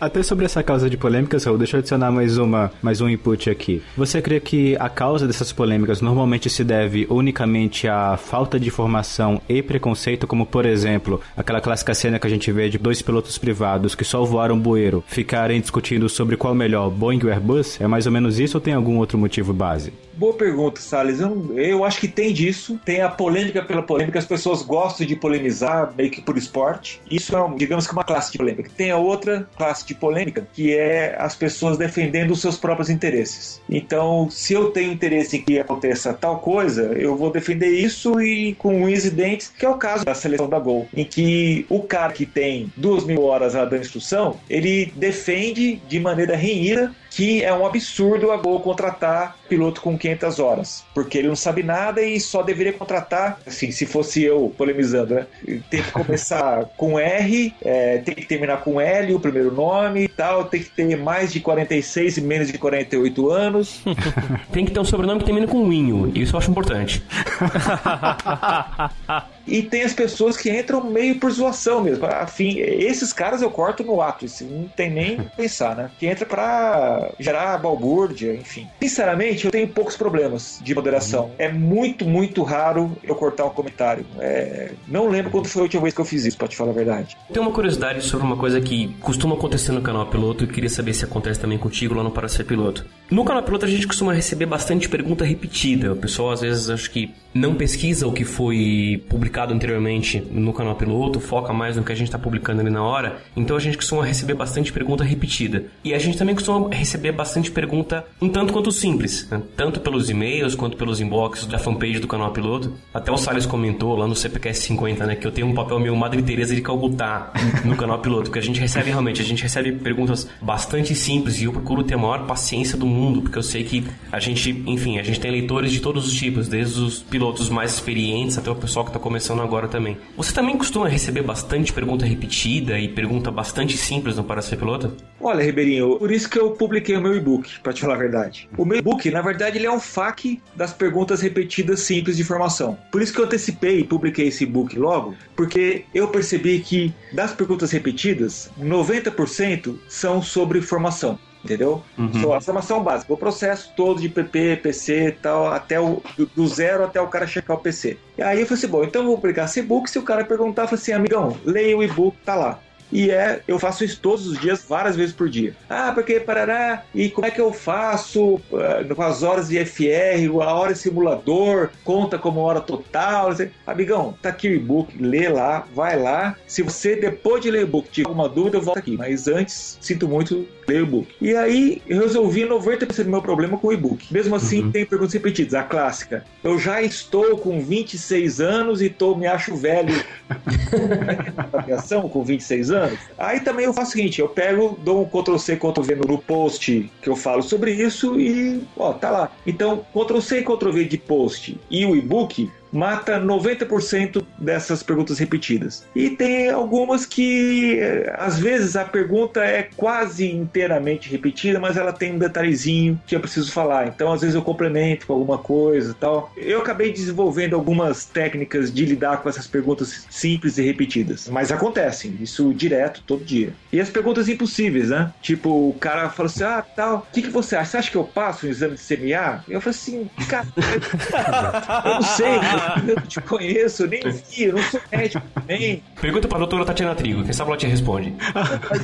[0.00, 3.50] Até sobre essa causa de polêmicas, Raul, deixa eu adicionar mais, uma, mais um input
[3.50, 3.82] aqui.
[3.96, 9.40] Você crê que a causa dessas polêmicas normalmente se deve unicamente à falta de informação
[9.48, 13.38] e preconceito, como por exemplo, aquela clássica cena que a gente vê de dois pilotos
[13.38, 17.80] privados que só voaram bueiro ficarem discutindo sobre qual melhor, Boeing ou Airbus?
[17.80, 19.92] É mais ou menos isso ou tem algum outro motivo base?
[20.18, 21.20] Boa pergunta, Salles.
[21.20, 22.76] Eu, eu acho que tem disso.
[22.84, 24.18] Tem a polêmica pela polêmica.
[24.18, 27.00] As pessoas gostam de polemizar, meio que por esporte.
[27.08, 28.68] Isso é, digamos que, uma classe de polêmica.
[28.76, 33.60] Tem a outra classe de polêmica, que é as pessoas defendendo os seus próprios interesses.
[33.68, 38.54] Então, se eu tenho interesse em que aconteça tal coisa, eu vou defender isso e
[38.54, 41.82] com unhas e dentes, que é o caso da seleção da Gol, em que o
[41.82, 47.52] cara que tem duas mil horas dando instrução, ele defende de maneira renhida que é
[47.52, 52.20] um absurdo a Gol contratar piloto com 500 horas, porque ele não sabe nada e
[52.20, 55.26] só deveria contratar, assim, se fosse eu polemizando, né?
[55.70, 60.08] Tem que começar com R, é, tem que terminar com L, o primeiro nome e
[60.08, 63.80] tal, tem que ter mais de 46 e menos de 48 anos.
[64.52, 66.10] Tem que ter um sobrenome que termina com Winho.
[66.14, 67.02] Isso eu acho importante.
[69.48, 72.06] E tem as pessoas que entram meio por zoação mesmo.
[72.06, 75.90] Afim, esses caras eu corto no ato, isso não tem nem pensar, né?
[75.98, 78.66] Que entra pra gerar balbúrdia, enfim.
[78.80, 81.30] Sinceramente, eu tenho poucos problemas de moderação.
[81.38, 84.04] É muito, muito raro eu cortar um comentário.
[84.18, 86.70] É, Não lembro quando foi a última vez que eu fiz isso, pra te falar
[86.70, 87.16] a verdade.
[87.32, 90.94] Tem uma curiosidade sobre uma coisa que costuma acontecer no canal Piloto e queria saber
[90.94, 92.84] se acontece também contigo lá no Para Ser Piloto.
[93.10, 95.92] No canal Piloto a gente costuma receber bastante pergunta repetida.
[95.94, 100.74] O pessoal às vezes acho que não pesquisa o que foi publicado anteriormente no canal
[100.74, 103.18] Piloto, foca mais no que a gente está publicando ali na hora.
[103.34, 105.64] Então a gente costuma receber bastante pergunta repetida.
[105.82, 109.40] E a gente também costuma receber bastante pergunta um tanto quanto simples, né?
[109.56, 112.74] tanto pelos e-mails quanto pelos inbox da fanpage do canal Piloto.
[112.92, 115.96] Até o Salles comentou lá no CPQS 50, né, que eu tenho um papel meio
[115.96, 117.32] Madre Teresa de Calcutá
[117.64, 121.44] no canal Piloto, que a gente recebe realmente, a gente recebe perguntas bastante simples e
[121.44, 124.98] eu procuro ter a maior paciência do mundo, porque eu sei que a gente, enfim,
[124.98, 128.56] a gente tem leitores de todos os tipos, desde os pilotos mais experientes até o
[128.56, 129.96] pessoal que está começando agora também.
[130.16, 134.94] Você também costuma receber bastante pergunta repetida e pergunta bastante simples no Para Ser Piloto?
[135.20, 138.48] Olha, Ribeirinho, por isso que eu publiquei o meu e-book, pra te falar a verdade.
[138.56, 142.78] O meu e-book, na verdade, ele é um FAQ das perguntas repetidas simples de formação.
[142.90, 147.32] Por isso que eu antecipei e publiquei esse e-book logo, porque eu percebi que das
[147.32, 151.18] perguntas repetidas, 90% são sobre formação.
[151.48, 151.82] Entendeu?
[152.20, 156.26] Só a formação básica, o processo todo de PP, PC e tal, até o, do,
[156.26, 157.96] do zero até o cara checar o PC.
[158.18, 159.88] E aí eu falei assim: bom, então eu vou publicar esse e-book.
[159.88, 162.60] Se o cara perguntar, eu falei assim: amigão, leia o e-book, tá lá.
[162.90, 165.54] E é, eu faço isso todos os dias, várias vezes por dia.
[165.68, 170.42] Ah, porque parará, e como é que eu faço ah, com as horas de FR,
[170.42, 173.34] a hora de simulador, conta como hora total.
[173.34, 173.50] sei.
[173.66, 176.36] Amigão, tá aqui o e-book, lê lá, vai lá.
[176.46, 178.96] Se você, depois de ler o e-book, tiver alguma dúvida, eu volto aqui.
[178.96, 181.08] Mas antes, sinto muito, leia o e-book.
[181.20, 184.12] E aí, eu resolvi 90% do meu problema com o e-book.
[184.12, 185.54] Mesmo assim, tem perguntas repetidas.
[185.54, 186.24] A clássica.
[186.42, 189.94] Eu já estou com 26 anos e tô, me acho velho
[191.52, 192.77] aviação com 26 anos.
[193.16, 197.08] Aí também eu faço o seguinte: eu pego, dou um Ctrl-C, Ctrl-V no post que
[197.08, 199.32] eu falo sobre isso e, ó, tá lá.
[199.46, 205.86] Então, Ctrl-C e Ctrl-V de post e o e-book mata 90% dessas perguntas repetidas.
[205.94, 211.92] E tem algumas que eh, às vezes a pergunta é quase inteiramente repetida, mas ela
[211.92, 213.88] tem um detalhezinho que eu preciso falar.
[213.88, 216.32] Então às vezes eu complemento com alguma coisa, tal.
[216.36, 222.16] Eu acabei desenvolvendo algumas técnicas de lidar com essas perguntas simples e repetidas, mas acontecem
[222.20, 223.52] isso direto todo dia.
[223.72, 225.12] E as perguntas impossíveis, né?
[225.20, 227.70] Tipo, o cara fala assim: "Ah, tal, o que que você acha?
[227.70, 230.46] Você acha que eu passo um exame de CMA?" Eu falo assim: "Cara,
[231.84, 232.38] eu não sei,
[232.86, 235.82] eu não te conheço, eu nem vi, eu não sou médico também.
[236.00, 238.14] Pergunta pra doutora Tatiana Trigo, quem sabe ela te responde.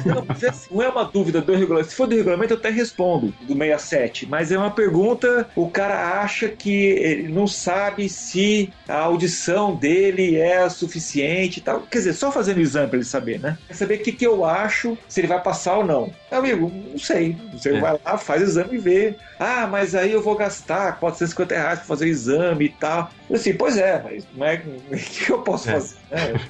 [0.04, 1.90] Não, mas assim, não é uma dúvida do regulamento.
[1.90, 4.26] Se for do regulamento, eu até respondo, do 67.
[4.26, 10.36] Mas é uma pergunta, o cara acha que ele não sabe se a audição dele
[10.36, 11.80] é suficiente e tal.
[11.82, 13.58] Quer dizer, só fazendo o exame pra ele saber, né?
[13.68, 16.12] Quer saber o que, que eu acho, se ele vai passar ou não.
[16.30, 17.36] Amigo, não sei.
[17.52, 17.80] Você É.
[17.80, 19.14] vai lá, faz o exame e vê.
[19.38, 23.10] Ah, mas aí eu vou gastar 450 reais pra fazer o exame e tal.
[23.30, 25.96] Eu assim, pois é, mas não é, o que eu posso fazer?
[26.10, 26.40] né?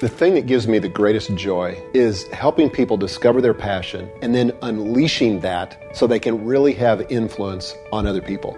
[0.00, 4.34] The thing that gives me the greatest joy is helping people discover their passion and
[4.34, 8.56] then unleashing that so they can really have influence on other people.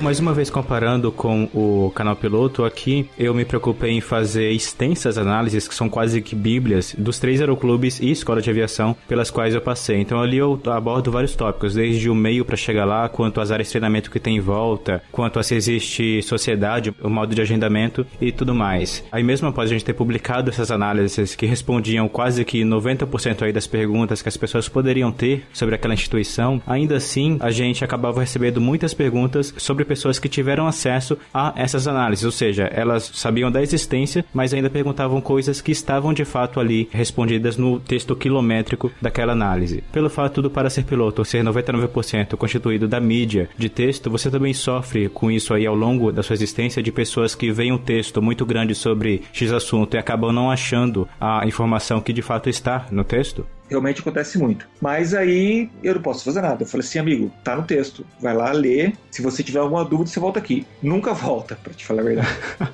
[0.00, 5.16] Mais uma vez comparando com o canal piloto, aqui eu me preocupei em fazer extensas
[5.16, 9.54] análises, que são quase que bíblias, dos três aeroclubes e escola de aviação pelas quais
[9.54, 9.98] eu passei.
[10.00, 13.68] Então ali eu abordo vários tópicos, desde o meio para chegar lá, quanto às áreas
[13.68, 18.06] de treinamento que tem em volta, quanto a se existe sociedade, o modo de agendamento
[18.20, 19.04] e tudo mais.
[19.10, 23.52] Aí mesmo após a gente ter publicado essas análises que respondiam quase que 90% aí
[23.52, 28.20] das perguntas que as pessoas poderiam ter sobre aquela instituição, ainda assim a gente acabava
[28.20, 33.10] recebendo muitas perguntas sobre sobre pessoas que tiveram acesso a essas análises, ou seja, elas
[33.14, 38.16] sabiam da existência, mas ainda perguntavam coisas que estavam de fato ali respondidas no texto
[38.16, 39.84] quilométrico daquela análise.
[39.92, 44.54] Pelo fato do Para Ser Piloto ser 99% constituído da mídia de texto, você também
[44.54, 48.22] sofre com isso aí ao longo da sua existência de pessoas que veem um texto
[48.22, 52.86] muito grande sobre X assunto e acabam não achando a informação que de fato está
[52.90, 53.46] no texto?
[53.68, 54.68] Realmente acontece muito.
[54.80, 56.62] Mas aí eu não posso fazer nada.
[56.62, 58.06] Eu falei assim, amigo, tá no texto.
[58.20, 58.94] Vai lá ler.
[59.10, 60.66] Se você tiver alguma dúvida, você volta aqui.
[60.82, 62.28] Nunca volta, pra te falar a verdade.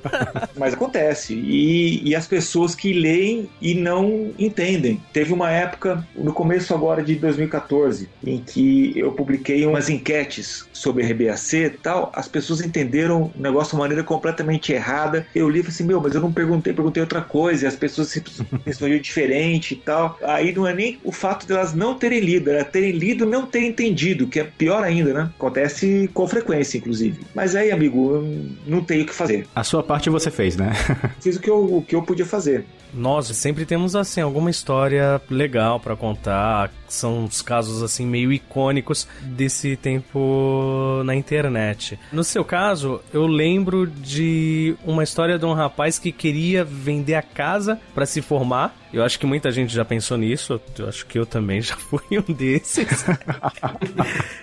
[0.57, 1.33] Mas acontece.
[1.33, 5.01] E, e as pessoas que leem e não entendem.
[5.13, 11.03] Teve uma época, no começo agora de 2014, em que eu publiquei umas enquetes sobre
[11.03, 12.11] RBAC e tal.
[12.13, 15.25] As pessoas entenderam o negócio de uma maneira completamente errada.
[15.33, 17.65] Eu li e falei assim, meu, mas eu não perguntei, perguntei outra coisa.
[17.65, 18.23] E as pessoas se
[18.65, 20.17] respondiam diferente e tal.
[20.23, 23.27] Aí não é nem o fato de elas não terem lido, era terem lido e
[23.27, 25.29] não terem entendido, que é pior ainda, né?
[25.37, 27.19] Acontece com frequência, inclusive.
[27.35, 29.47] Mas aí, amigo, eu não tenho o que fazer.
[29.55, 30.73] A sua parte você fez, né?
[31.21, 32.65] Fiz o que eu, o que eu podia fazer.
[32.93, 36.71] Nós sempre temos assim alguma história legal pra contar.
[36.89, 41.97] São uns casos assim meio icônicos desse tempo na internet.
[42.11, 47.21] No seu caso, eu lembro de uma história de um rapaz que queria vender a
[47.21, 48.75] casa pra se formar.
[48.93, 50.59] Eu acho que muita gente já pensou nisso.
[50.77, 53.05] Eu acho que eu também já fui um desses.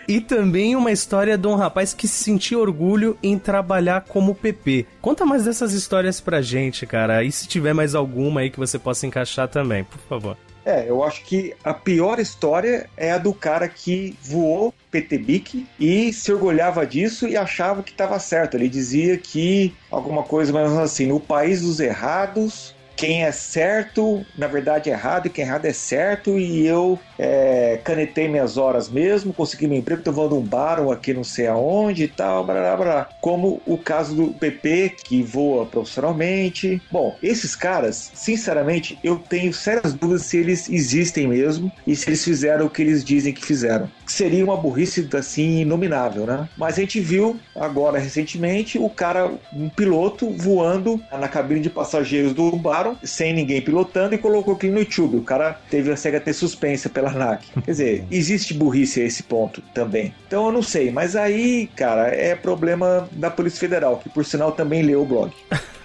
[0.06, 4.86] e também uma história de um rapaz que se sentia orgulho em trabalhar como PP.
[5.00, 7.22] Conta mais dessas histórias pra gente, cara.
[7.22, 10.36] E se tiver mais alguma aí que você possa encaixar também, por favor.
[10.68, 16.12] É, eu acho que a pior história é a do cara que voou PTBIC e
[16.12, 18.54] se orgulhava disso e achava que estava certo.
[18.54, 24.48] Ele dizia que alguma coisa mais assim, no país dos errados, quem é certo, na
[24.48, 28.88] verdade é errado, e quem é errado é certo, e eu é, canetei minhas horas
[28.88, 32.76] mesmo, consegui meu emprego, tô voando um bar aqui não sei aonde e tal, blá,
[32.76, 36.82] blá, como o caso do PP, que voa profissionalmente.
[36.90, 42.24] Bom, esses caras, sinceramente, eu tenho sérias dúvidas se eles existem mesmo e se eles
[42.24, 43.88] fizeram o que eles dizem que fizeram.
[44.06, 46.48] Seria uma burrice assim inominável, né?
[46.56, 52.34] Mas a gente viu agora recentemente o cara, um piloto, voando na cabine de passageiros
[52.34, 55.18] do bar sem ninguém pilotando e colocou aquilo no YouTube.
[55.18, 57.46] O cara teve a CHT suspensa pela ANAC.
[57.64, 60.14] Quer dizer, existe burrice a esse ponto também.
[60.26, 64.52] Então eu não sei, mas aí, cara, é problema da Polícia Federal, que por sinal
[64.52, 65.32] também leu o blog.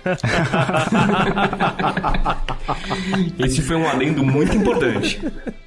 [3.40, 5.22] Esse foi um adendo muito importante.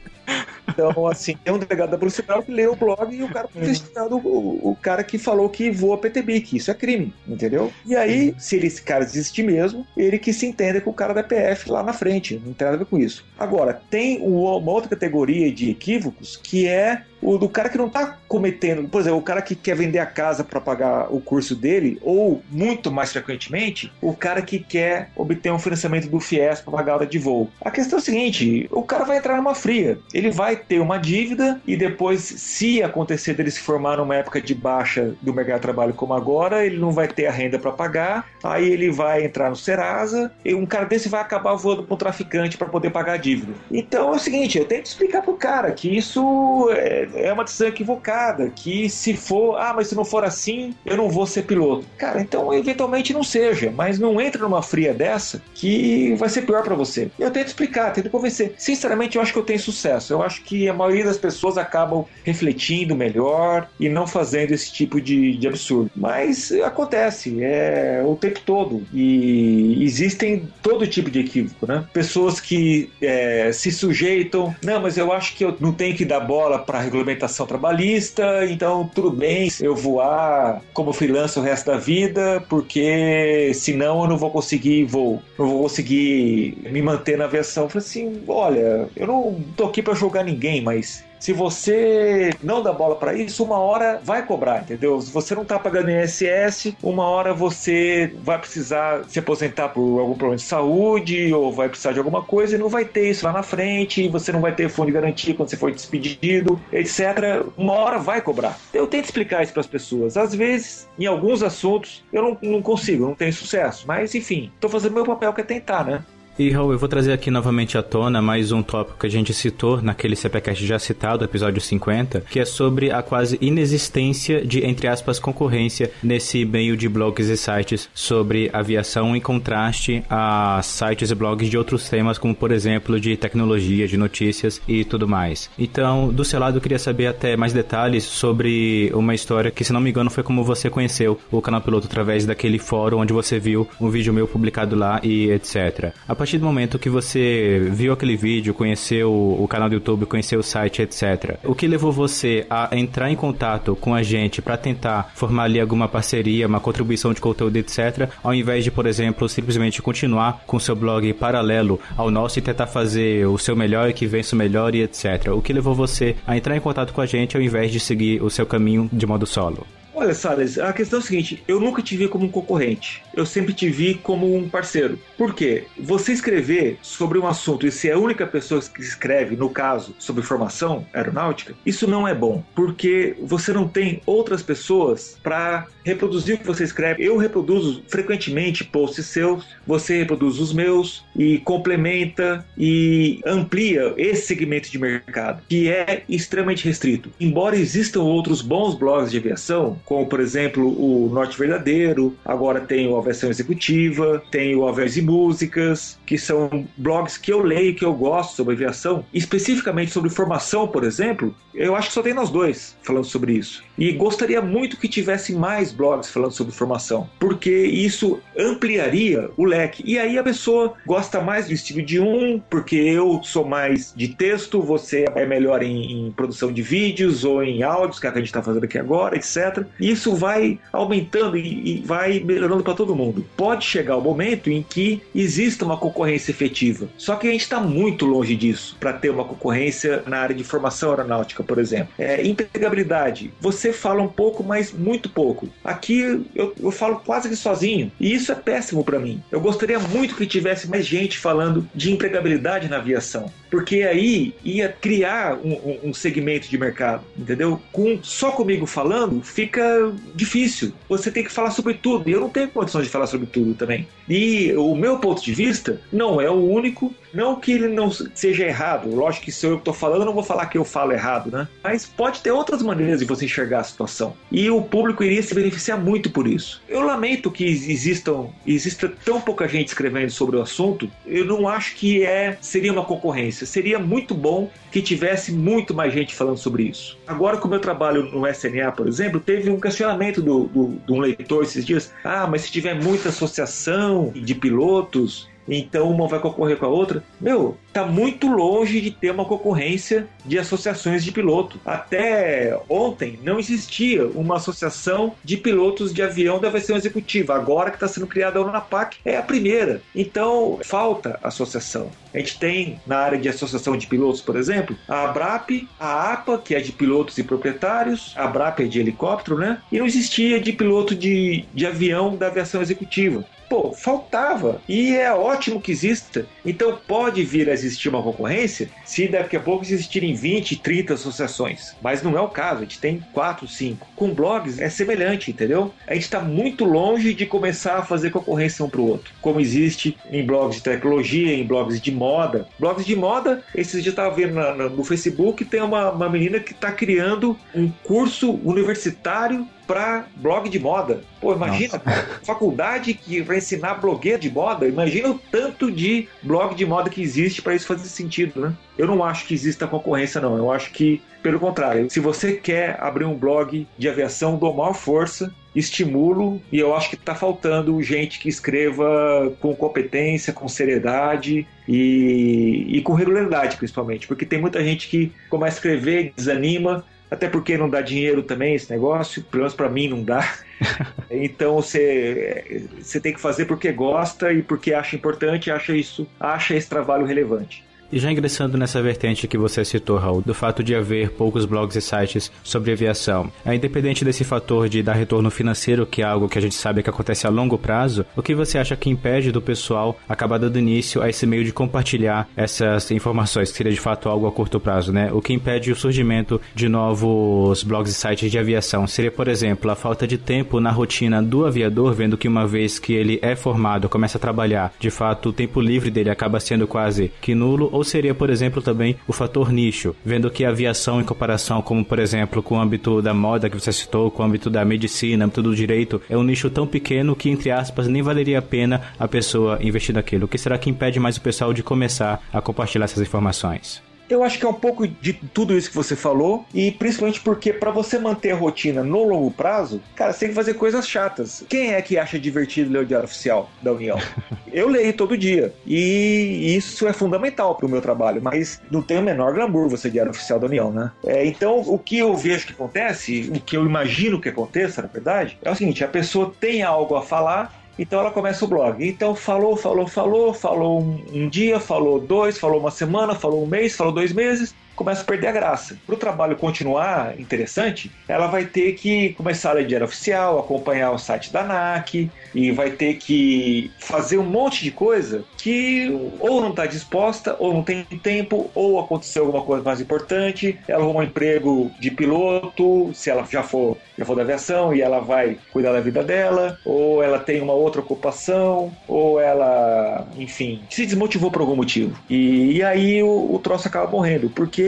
[0.69, 3.49] Então, assim, tem um delegado da Polícia Federal que leu o blog e o cara
[3.49, 6.57] foi investigando o, o cara que falou que voa PTBIC.
[6.57, 7.73] Isso é crime, entendeu?
[7.85, 11.15] E aí, se ele, esse cara existir mesmo, ele que se entenda com o cara
[11.15, 12.41] da PF lá na frente.
[12.45, 13.25] Não tem nada a ver com isso.
[13.39, 18.17] Agora, tem uma outra categoria de equívocos que é o do cara que não tá
[18.29, 21.99] cometendo, por exemplo, o cara que quer vender a casa para pagar o curso dele,
[22.01, 26.93] ou muito mais frequentemente, o cara que quer obter um financiamento do FIES para pagar
[26.93, 27.51] a hora de voo.
[27.61, 30.99] A questão é a seguinte: o cara vai entrar numa fria, ele vai ter uma
[30.99, 35.63] dívida e depois, se acontecer dele se formar numa época de baixa do mercado de
[35.63, 39.51] trabalho como agora, ele não vai ter a renda para pagar, aí ele vai entrar
[39.51, 43.17] no Serasa e um cara desse vai acabar voando para traficante para poder pagar a
[43.17, 43.53] dívida.
[43.69, 47.45] Então é o seguinte: eu tenho que explicar pro cara que isso é é uma
[47.45, 51.43] decisão equivocada, que se for, ah, mas se não for assim, eu não vou ser
[51.43, 51.87] piloto.
[51.97, 56.63] Cara, então eventualmente não seja, mas não entre numa fria dessa que vai ser pior
[56.63, 57.11] para você.
[57.19, 58.55] Eu tento explicar, tento convencer.
[58.59, 60.13] Sinceramente, eu acho que eu tenho sucesso.
[60.13, 65.01] Eu acho que a maioria das pessoas acabam refletindo melhor e não fazendo esse tipo
[65.01, 65.91] de, de absurdo.
[65.95, 68.85] Mas acontece, é o tempo todo.
[68.93, 71.85] E existem todo tipo de equívoco, né?
[71.93, 76.21] Pessoas que é, se sujeitam, não, mas eu acho que eu não tenho que dar
[76.21, 82.43] bola para regulamentação trabalhista, então tudo bem eu voar como freelancer o resto da vida,
[82.49, 87.65] porque senão eu não vou conseguir voo, não vou conseguir me manter na aviação.
[87.65, 92.63] Eu falei assim, olha, eu não tô aqui para jogar ninguém, mas se você não
[92.63, 95.01] dá bola para isso, uma hora vai cobrar, entendeu?
[95.01, 100.15] Se você não tá pagando INSS, uma hora você vai precisar se aposentar por algum
[100.15, 103.33] problema de saúde ou vai precisar de alguma coisa e não vai ter isso lá
[103.33, 107.45] na frente, você não vai ter fundo de garantia quando você for despedido, etc.
[107.57, 108.59] Uma hora vai cobrar.
[108.73, 110.17] Eu tento explicar isso para as pessoas.
[110.17, 114.69] Às vezes, em alguns assuntos, eu não, não consigo, não tenho sucesso, mas enfim, tô
[114.69, 116.05] fazendo meu papel que é tentar, né?
[116.39, 119.33] E Raul, eu vou trazer aqui novamente à tona mais um tópico que a gente
[119.33, 124.87] citou naquele CPCast já citado, episódio 50, que é sobre a quase inexistência de, entre
[124.87, 131.15] aspas, concorrência nesse meio de blogs e sites sobre aviação em contraste a sites e
[131.15, 135.49] blogs de outros temas, como por exemplo de tecnologia, de notícias e tudo mais.
[135.59, 139.73] Então, do seu lado, eu queria saber até mais detalhes sobre uma história que, se
[139.73, 143.39] não me engano, foi como você conheceu o canal piloto através daquele fórum onde você
[143.39, 145.95] viu um vídeo meu publicado lá e etc.
[146.07, 150.41] A partir do momento que você viu aquele vídeo, conheceu o canal do YouTube, conheceu
[150.41, 151.39] o site, etc.
[151.45, 155.61] O que levou você a entrar em contato com a gente para tentar formar ali
[155.61, 160.59] alguma parceria, uma contribuição de conteúdo, etc., ao invés de, por exemplo, simplesmente continuar com
[160.59, 164.39] seu blog paralelo ao nosso e tentar fazer o seu melhor e que vença o
[164.39, 165.29] melhor e etc.
[165.29, 168.21] O que levou você a entrar em contato com a gente ao invés de seguir
[168.21, 169.65] o seu caminho de modo solo?
[169.99, 173.03] Olha, Salles, a questão é a seguinte: eu nunca te vi como um concorrente.
[173.15, 174.99] Eu sempre te vi como um parceiro.
[175.17, 175.65] Por quê?
[175.81, 180.23] Você escrever sobre um assunto e ser a única pessoa que escreve, no caso, sobre
[180.23, 182.45] formação aeronáutica, isso não é bom.
[182.55, 187.03] Porque você não tem outras pessoas para reproduzir o que você escreve.
[187.03, 194.71] Eu reproduzo frequentemente posts seus, você reproduz os meus e complementa e amplia esse segmento
[194.71, 197.11] de mercado, que é extremamente restrito.
[197.19, 202.89] Embora existam outros bons blogs de aviação, como por exemplo o Norte Verdadeiro, agora tem
[202.89, 207.85] o Aviação Executiva, tem o Aviões e Músicas, que são blogs que eu leio, que
[207.85, 212.29] eu gosto sobre aviação, especificamente sobre formação, por exemplo, eu acho que só tem nós
[212.29, 213.65] dois falando sobre isso.
[213.79, 219.83] E gostaria muito que tivesse mais blogs falando sobre formação, porque isso ampliaria o leque.
[219.87, 224.09] E aí a pessoa gosta mais do estilo de um, porque eu sou mais de
[224.09, 228.13] texto, você é melhor em, em produção de vídeos ou em áudios, que é o
[228.13, 229.65] que a gente está fazendo aqui agora, etc.
[229.81, 233.25] Isso vai aumentando e, e vai melhorando para todo mundo.
[233.37, 236.89] Pode chegar o momento em que exista uma concorrência efetiva.
[236.97, 240.45] Só que a gente está muito longe disso para ter uma concorrência na área de
[240.45, 241.89] formação aeronáutica, por exemplo.
[241.99, 243.33] É, empregabilidade.
[243.41, 245.49] Você fala um pouco, mas muito pouco.
[245.65, 247.91] Aqui eu, eu falo quase que sozinho.
[248.01, 249.23] E isso é péssimo para mim.
[249.31, 253.31] Eu gostaria muito que tivesse mais gente falando de empregabilidade na aviação.
[253.51, 257.61] Porque aí ia criar um, um- um segmento de mercado, entendeu?
[257.73, 259.66] Com, só comigo falando fica
[260.15, 260.73] difícil.
[260.89, 262.09] Você tem que falar sobre tudo.
[262.09, 263.87] E eu não tenho condições de falar sobre tudo também.
[264.09, 266.95] E o meu ponto de vista não é o único.
[267.13, 268.95] Não que ele não seja errado.
[268.95, 271.49] Lógico que se eu estou falando, eu não vou falar que eu falo errado, né?
[271.63, 274.15] Mas pode ter outras maneiras de você enxergar a situação.
[274.31, 276.63] E o público iria se beneficiar muito por isso.
[276.69, 280.91] Eu lamento que existam exista tão pouca gente escrevendo sobre o assunto.
[281.07, 283.47] Eu não acho que é seria uma concorrência.
[283.47, 286.99] Seria muito bom que tivesse muito mais gente falando sobre isso.
[287.07, 290.93] Agora, com o meu trabalho no SNA, por exemplo, teve um questionamento do, do- de
[290.93, 291.93] um leitor esses dias.
[292.05, 297.03] Ah, mas se tiver muita associação de pilotos, então uma vai concorrer com a outra.
[297.21, 301.61] Meu, tá muito longe de ter uma concorrência de associações de piloto.
[301.65, 307.35] Até ontem não existia uma associação de pilotos de avião da aviação executiva.
[307.35, 309.83] Agora que está sendo criada a UNAPAC é a primeira.
[309.95, 311.91] Então falta associação.
[312.15, 316.39] A gente tem na área de associação de pilotos, por exemplo, a ABRAP, a APA,
[316.39, 319.61] que é de pilotos e proprietários, a ABRAP é de helicóptero, né?
[319.71, 323.23] E não existia de piloto de, de avião da aviação executiva.
[323.49, 324.61] Pô, faltava.
[324.69, 326.27] E é ótimo que exista.
[326.45, 331.77] Então pode vir a existir uma concorrência se daqui a pouco existirem 20, 30 associações.
[331.81, 333.87] Mas não é o caso, a gente tem 4, 5.
[333.95, 335.73] Com blogs é semelhante, entendeu?
[335.87, 339.13] A gente está muito longe de começar a fazer concorrência um para o outro.
[339.21, 342.47] Como existe em blogs de tecnologia, em blogs de moda.
[342.59, 346.09] Blogs de moda, esses dias eu estava vendo na- na- no Facebook, tem uma, uma
[346.09, 351.03] menina que está criando um curso universitário para blog de moda.
[351.21, 351.81] Pô, imagina,
[352.23, 357.03] faculdade que vai ensinar blogueiro de moda, imagina o tanto de blog de moda que
[357.03, 358.55] existe para isso fazer sentido, né?
[358.79, 360.37] Eu não acho que exista concorrência, não.
[360.37, 364.75] Eu acho que, pelo contrário, se você quer abrir um blog de aviação, dou maior
[364.75, 371.47] força, estimulo, e eu acho que está faltando gente que escreva com competência, com seriedade
[371.67, 377.29] e, e com regularidade, principalmente, porque tem muita gente que começa a escrever, desanima, até
[377.29, 380.23] porque não dá dinheiro também esse negócio, pelo menos para mim não dá.
[381.09, 386.55] Então você, você tem que fazer porque gosta e porque acha importante, acha isso, acha
[386.55, 387.66] esse trabalho relevante.
[387.93, 391.77] E já ingressando nessa vertente que você citou, Raul, do fato de haver poucos blogs
[391.77, 396.29] e sites sobre aviação, é independente desse fator de dar retorno financeiro, que é algo
[396.29, 399.31] que a gente sabe que acontece a longo prazo, o que você acha que impede
[399.31, 403.81] do pessoal acabar dando início a esse meio de compartilhar essas informações, que seria de
[403.81, 405.13] fato algo a curto prazo, né?
[405.13, 409.71] O que impede o surgimento de novos blogs e sites de aviação seria, por exemplo,
[409.71, 413.37] a falta de tempo na rotina do aviador, vendo que uma vez que ele é
[413.37, 417.71] formado, começa a trabalhar, de fato o tempo livre dele acaba sendo quase que nulo,
[417.77, 421.85] ou seria, por exemplo, também o fator nicho, vendo que a aviação em comparação, como
[421.85, 425.27] por exemplo, com o âmbito da moda que você citou, com o âmbito da medicina,
[425.27, 428.81] âmbito do direito, é um nicho tão pequeno que, entre aspas, nem valeria a pena
[428.99, 430.25] a pessoa investir naquilo.
[430.25, 433.83] O que será que impede mais o pessoal de começar a compartilhar essas informações?
[434.09, 437.53] Eu acho que é um pouco de tudo isso que você falou, e principalmente porque
[437.53, 441.45] para você manter a rotina no longo prazo, cara, você tem que fazer coisas chatas.
[441.49, 443.99] Quem é que acha divertido ler o Diário Oficial da União?
[444.53, 448.99] Eu leio todo dia, e isso é fundamental para o meu trabalho, mas não tem
[448.99, 450.91] o menor glamour você Diário Oficial da União, né?
[451.05, 454.89] É, então, o que eu vejo que acontece, o que eu imagino que aconteça, na
[454.89, 458.87] verdade, é o seguinte: a pessoa tem algo a falar, então ela começa o blog.
[458.87, 463.47] Então falou, falou, falou, falou um, um dia, falou dois, falou uma semana, falou um
[463.47, 465.79] mês, falou dois meses, começa a perder a graça.
[465.87, 470.93] Para o trabalho continuar interessante, ela vai ter que começar a ler diário oficial, acompanhar
[470.93, 475.89] o site da ANAC e vai ter que fazer um monte de coisa que
[476.21, 480.83] ou não está disposta, ou não tem tempo, ou aconteceu alguma coisa mais importante, ela
[480.83, 485.01] arruma um emprego de piloto, se ela já for, já for da aviação e ela
[485.01, 490.85] vai cuidar da vida dela, ou ela tem uma outra ocupação, ou ela, enfim, se
[490.85, 491.97] desmotivou por algum motivo.
[492.11, 494.66] E, e aí o, o troço acaba morrendo, porque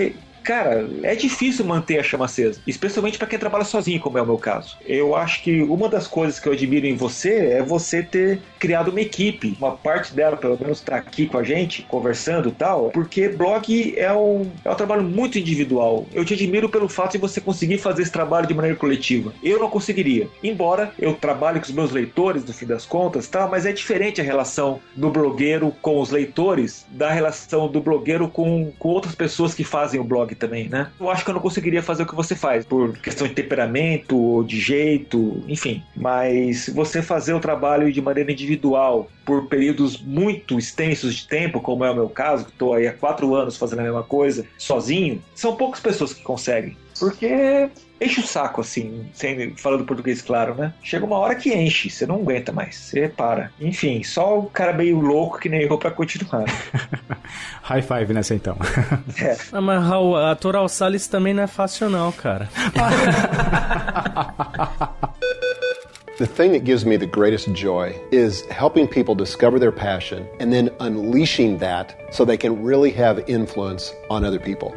[0.48, 4.26] cara, é difícil manter a chama acesa, especialmente para quem trabalha sozinho, como é o
[4.26, 4.78] meu caso.
[4.86, 8.90] Eu acho que uma das coisas que eu admiro em você é você ter criado
[8.90, 12.90] uma equipe, uma parte dela, pelo menos, está aqui com a gente, conversando e tal,
[12.90, 16.06] porque blog é um, é um trabalho muito individual.
[16.12, 19.32] Eu te admiro pelo fato de você conseguir fazer esse trabalho de maneira coletiva.
[19.42, 23.48] Eu não conseguiria, embora eu trabalhe com os meus leitores, no fim das contas, tal,
[23.48, 28.72] mas é diferente a relação do blogueiro com os leitores da relação do blogueiro com,
[28.78, 30.90] com outras pessoas que fazem o blog também, né?
[30.98, 34.16] Eu acho que eu não conseguiria fazer o que você faz, por questão de temperamento,
[34.16, 35.82] ou de jeito, enfim.
[35.96, 38.47] Mas você fazer o trabalho de maneira individual,
[39.24, 42.92] por períodos muito extensos de tempo, como é o meu caso, que estou aí há
[42.92, 46.76] quatro anos fazendo a mesma coisa, sozinho, são poucas pessoas que conseguem.
[46.98, 47.70] Porque
[48.00, 50.72] enche o saco, assim, sem, falando português claro, né?
[50.82, 53.50] Chega uma hora que enche, você não aguenta mais, você para.
[53.60, 56.44] Enfim, só o cara meio louco que nem eu pra continuar.
[57.62, 58.56] High five nessa então.
[59.20, 59.36] É.
[59.52, 62.48] Ah, mas Raul, aturar o Salles também não é fácil não, cara.
[66.18, 70.52] The thing that gives me the greatest joy is helping people discover their passion and
[70.52, 74.74] then unleashing that so they can really have influence on other people.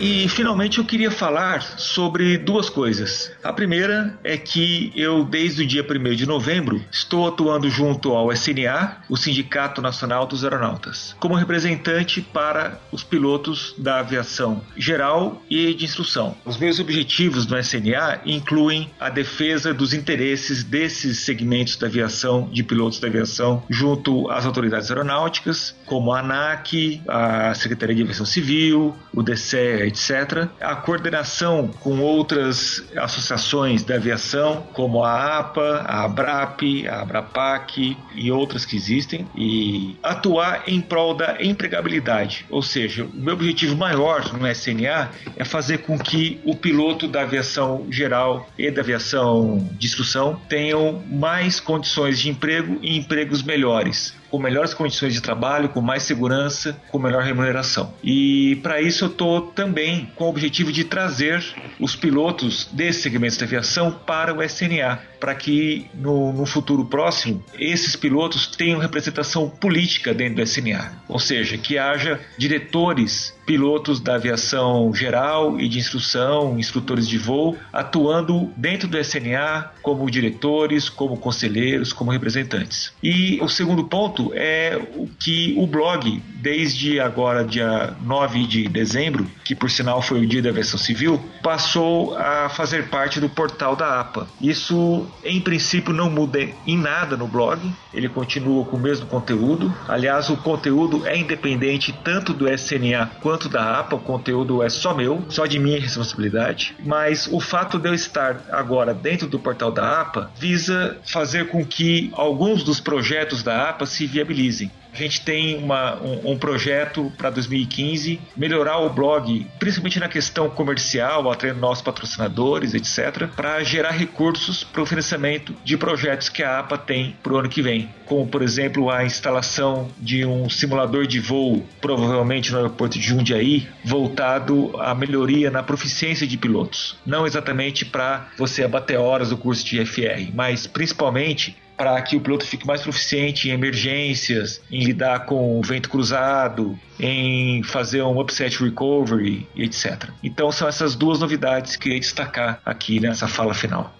[0.00, 3.30] E finalmente eu queria falar sobre duas coisas.
[3.44, 8.32] A primeira é que eu, desde o dia 1 de novembro, estou atuando junto ao
[8.32, 15.74] SNA, o Sindicato Nacional dos Aeronautas, como representante para os pilotos da aviação geral e
[15.74, 16.34] de instrução.
[16.46, 22.62] Os meus objetivos no SNA incluem a defesa dos interesses desses segmentos da aviação, de
[22.62, 28.96] pilotos da aviação, junto às autoridades aeronáuticas, como a ANAC, a Secretaria de Aviação Civil,
[29.12, 30.48] o DCE, etc.
[30.60, 38.30] A coordenação com outras associações da aviação, como a APA, a ABRAP, a ABRAPAC e
[38.30, 42.46] outras que existem, e atuar em prol da empregabilidade.
[42.48, 47.22] Ou seja, o meu objetivo maior no SNA é fazer com que o piloto da
[47.22, 54.19] aviação geral e da aviação de instrução tenham mais condições de emprego e empregos melhores
[54.30, 57.92] com melhores condições de trabalho, com mais segurança, com melhor remuneração.
[58.02, 61.44] E para isso eu estou também com o objetivo de trazer
[61.78, 67.44] os pilotos desses segmentos de aviação para o SNA, para que no, no futuro próximo
[67.58, 74.14] esses pilotos tenham representação política dentro do SNA, ou seja, que haja diretores pilotos da
[74.14, 81.16] aviação geral e de instrução, instrutores de voo, atuando dentro do SNA como diretores, como
[81.16, 82.92] conselheiros, como representantes.
[83.02, 89.28] E o segundo ponto é o que o blog, desde agora, dia 9 de dezembro,
[89.44, 93.74] que por sinal foi o dia da aviação civil, passou a fazer parte do portal
[93.74, 94.28] da APA.
[94.40, 97.60] Isso, em princípio, não muda em nada no blog,
[97.92, 99.72] ele continua com o mesmo conteúdo.
[99.88, 104.94] Aliás, o conteúdo é independente tanto do SNA quanto da APA, o conteúdo é só
[104.94, 106.74] meu, só de minha responsabilidade.
[106.84, 111.64] Mas o fato de eu estar agora dentro do portal da APA visa fazer com
[111.64, 114.70] que alguns dos projetos da APA se viabilizem.
[114.92, 120.50] A gente tem uma, um, um projeto para 2015 melhorar o blog, principalmente na questão
[120.50, 126.58] comercial, atraindo nossos patrocinadores, etc., para gerar recursos para o financiamento de projetos que a
[126.58, 131.06] APA tem para o ano que vem, como por exemplo a instalação de um simulador
[131.06, 136.98] de voo, provavelmente no aeroporto de Jundiaí, voltado à melhoria na proficiência de pilotos.
[137.06, 142.20] Não exatamente para você abater horas do curso de FR, mas principalmente para que o
[142.20, 148.20] piloto fique mais proficiente em emergências, em lidar com o vento cruzado, em fazer um
[148.20, 150.10] upset recovery etc.
[150.22, 153.94] Então são essas duas novidades que eu queria destacar aqui nessa fala final.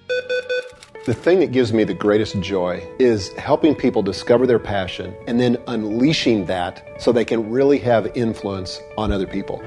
[1.06, 5.38] The thing that gives me the greatest joy is helping people discover their passion and
[5.38, 9.62] then unleashing that so they can really have influence on other people.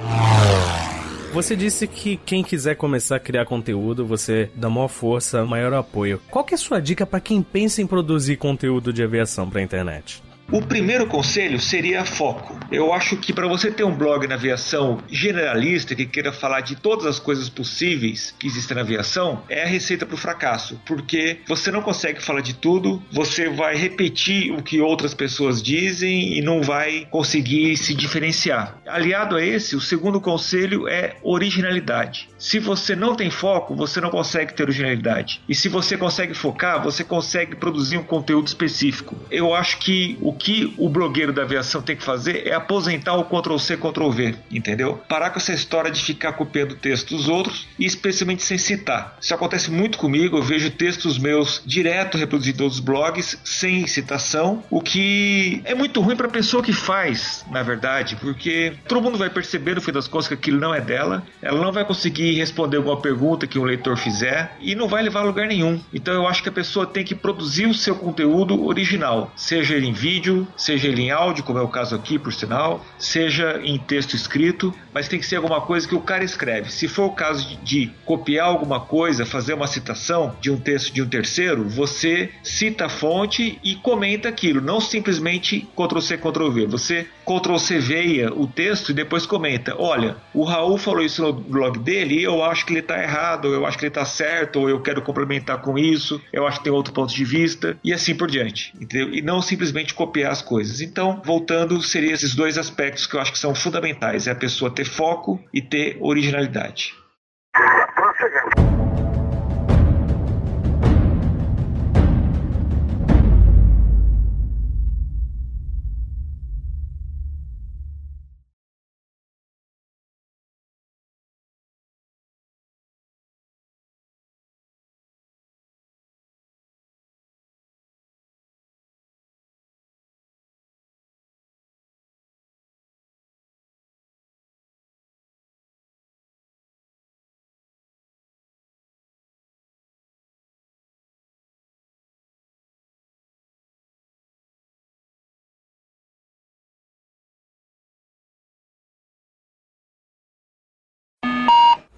[1.34, 6.22] Você disse que quem quiser começar a criar conteúdo, você dá maior força, maior apoio.
[6.30, 9.60] Qual que é a sua dica para quem pensa em produzir conteúdo de aviação para
[9.60, 10.22] a internet?
[10.52, 12.60] O primeiro conselho seria foco.
[12.72, 16.76] Eu acho que para você ter um blog na aviação generalista que queira falar de
[16.76, 21.40] todas as coisas possíveis que existem na aviação, é a receita para o fracasso, porque
[21.48, 26.42] você não consegue falar de tudo, você vai repetir o que outras pessoas dizem e
[26.42, 28.78] não vai conseguir se diferenciar.
[28.86, 32.30] Aliado a esse, o segundo conselho é originalidade.
[32.38, 35.42] Se você não tem foco, você não consegue ter originalidade.
[35.48, 39.16] E se você consegue focar, você consegue produzir um conteúdo específico.
[39.32, 43.26] Eu acho que o que o blogueiro da aviação tem que fazer é aposentar o
[43.26, 45.02] Ctrl-C, Ctrl-V, entendeu?
[45.08, 49.18] Parar com essa história de ficar copiando o texto dos outros e especialmente sem citar.
[49.22, 54.82] Isso acontece muito comigo, eu vejo textos meus direto reproduzidos outros blogs, sem citação, o
[54.82, 59.30] que é muito ruim para a pessoa que faz, na verdade, porque todo mundo vai
[59.30, 62.78] perceber no fim das contas que aquilo não é dela, ela não vai conseguir responder
[62.78, 65.80] alguma pergunta que um leitor fizer e não vai levar a lugar nenhum.
[65.94, 69.88] Então eu acho que a pessoa tem que produzir o seu conteúdo original, seja ele
[69.88, 70.23] em vídeo,
[70.56, 74.74] seja ele em áudio, como é o caso aqui, por sinal, seja em texto escrito,
[74.94, 76.72] mas tem que ser alguma coisa que o cara escreve.
[76.72, 80.94] Se for o caso de, de copiar alguma coisa, fazer uma citação de um texto
[80.94, 86.68] de um terceiro, você cita a fonte e comenta aquilo, não simplesmente Ctrl-C, Ctrl-V.
[86.68, 91.80] Você Ctrl-C veia o texto e depois comenta: olha, o Raul falou isso no blog
[91.80, 94.60] dele e eu acho que ele está errado, ou eu acho que ele está certo,
[94.60, 97.94] ou eu quero complementar com isso, eu acho que tem outro ponto de vista, e
[97.94, 98.74] assim por diante.
[98.80, 99.14] Entendeu?
[99.14, 100.82] E não simplesmente copiar as coisas.
[100.82, 104.70] Então, voltando, seriam esses dois aspectos que eu acho que são fundamentais: é a pessoa
[104.70, 106.94] ter foco e ter originalidade.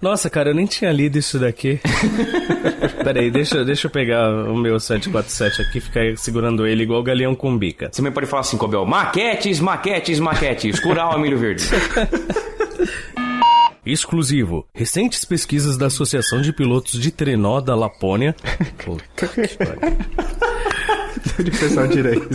[0.00, 1.80] Nossa, cara, eu nem tinha lido isso daqui.
[3.02, 7.02] Peraí, deixa, deixa eu pegar o meu 747 aqui e ficar segurando ele igual o
[7.02, 7.88] galeão com bica.
[7.90, 11.64] Você também pode falar assim, Cobel, maquetes, maquetes, maquetes, curar o milho verde.
[13.86, 14.66] Exclusivo.
[14.74, 18.34] Recentes pesquisas da Associação de Pilotos de Trenó da Lapônia.
[18.84, 19.96] Puta que pariu.
[21.44, 22.28] de pessoal direito.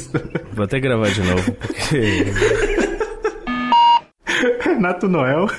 [0.54, 2.24] Vou até gravar de novo, porque.
[4.62, 5.50] Renato Noel.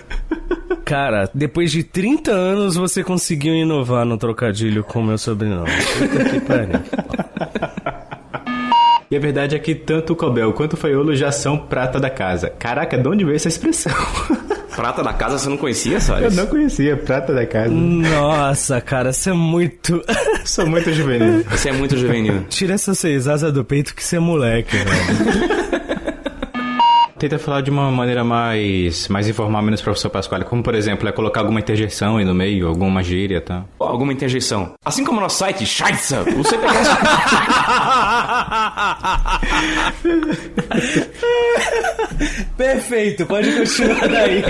[0.85, 5.71] Cara, depois de 30 anos você conseguiu inovar no trocadilho com o meu sobrenome.
[5.99, 6.81] Puta que pariu.
[9.11, 12.09] E a verdade é que tanto o Cobel quanto o Faiolo já são prata da
[12.09, 12.49] casa.
[12.49, 13.93] Caraca, de onde veio essa expressão?
[14.75, 16.35] Prata da casa você não conhecia, Eu Salles?
[16.35, 17.69] não conhecia, prata da casa.
[17.69, 20.03] Nossa, cara, você é muito.
[20.47, 21.45] Sou muito juvenil.
[21.51, 22.45] Você é muito juvenil.
[22.49, 25.82] Tira essa seis asas do peito que você é moleque, velho.
[27.23, 30.45] Tenta falar de uma maneira mais, mais informal, menos professor Pasquale.
[30.45, 33.65] Como, por exemplo, é colocar alguma interjeição aí no meio, alguma gíria, tá?
[33.79, 34.73] Alguma interjeição.
[34.85, 36.97] Assim como o nosso site, Scheisse, o CPCast...
[42.59, 44.43] Perfeito, pode continuar daí.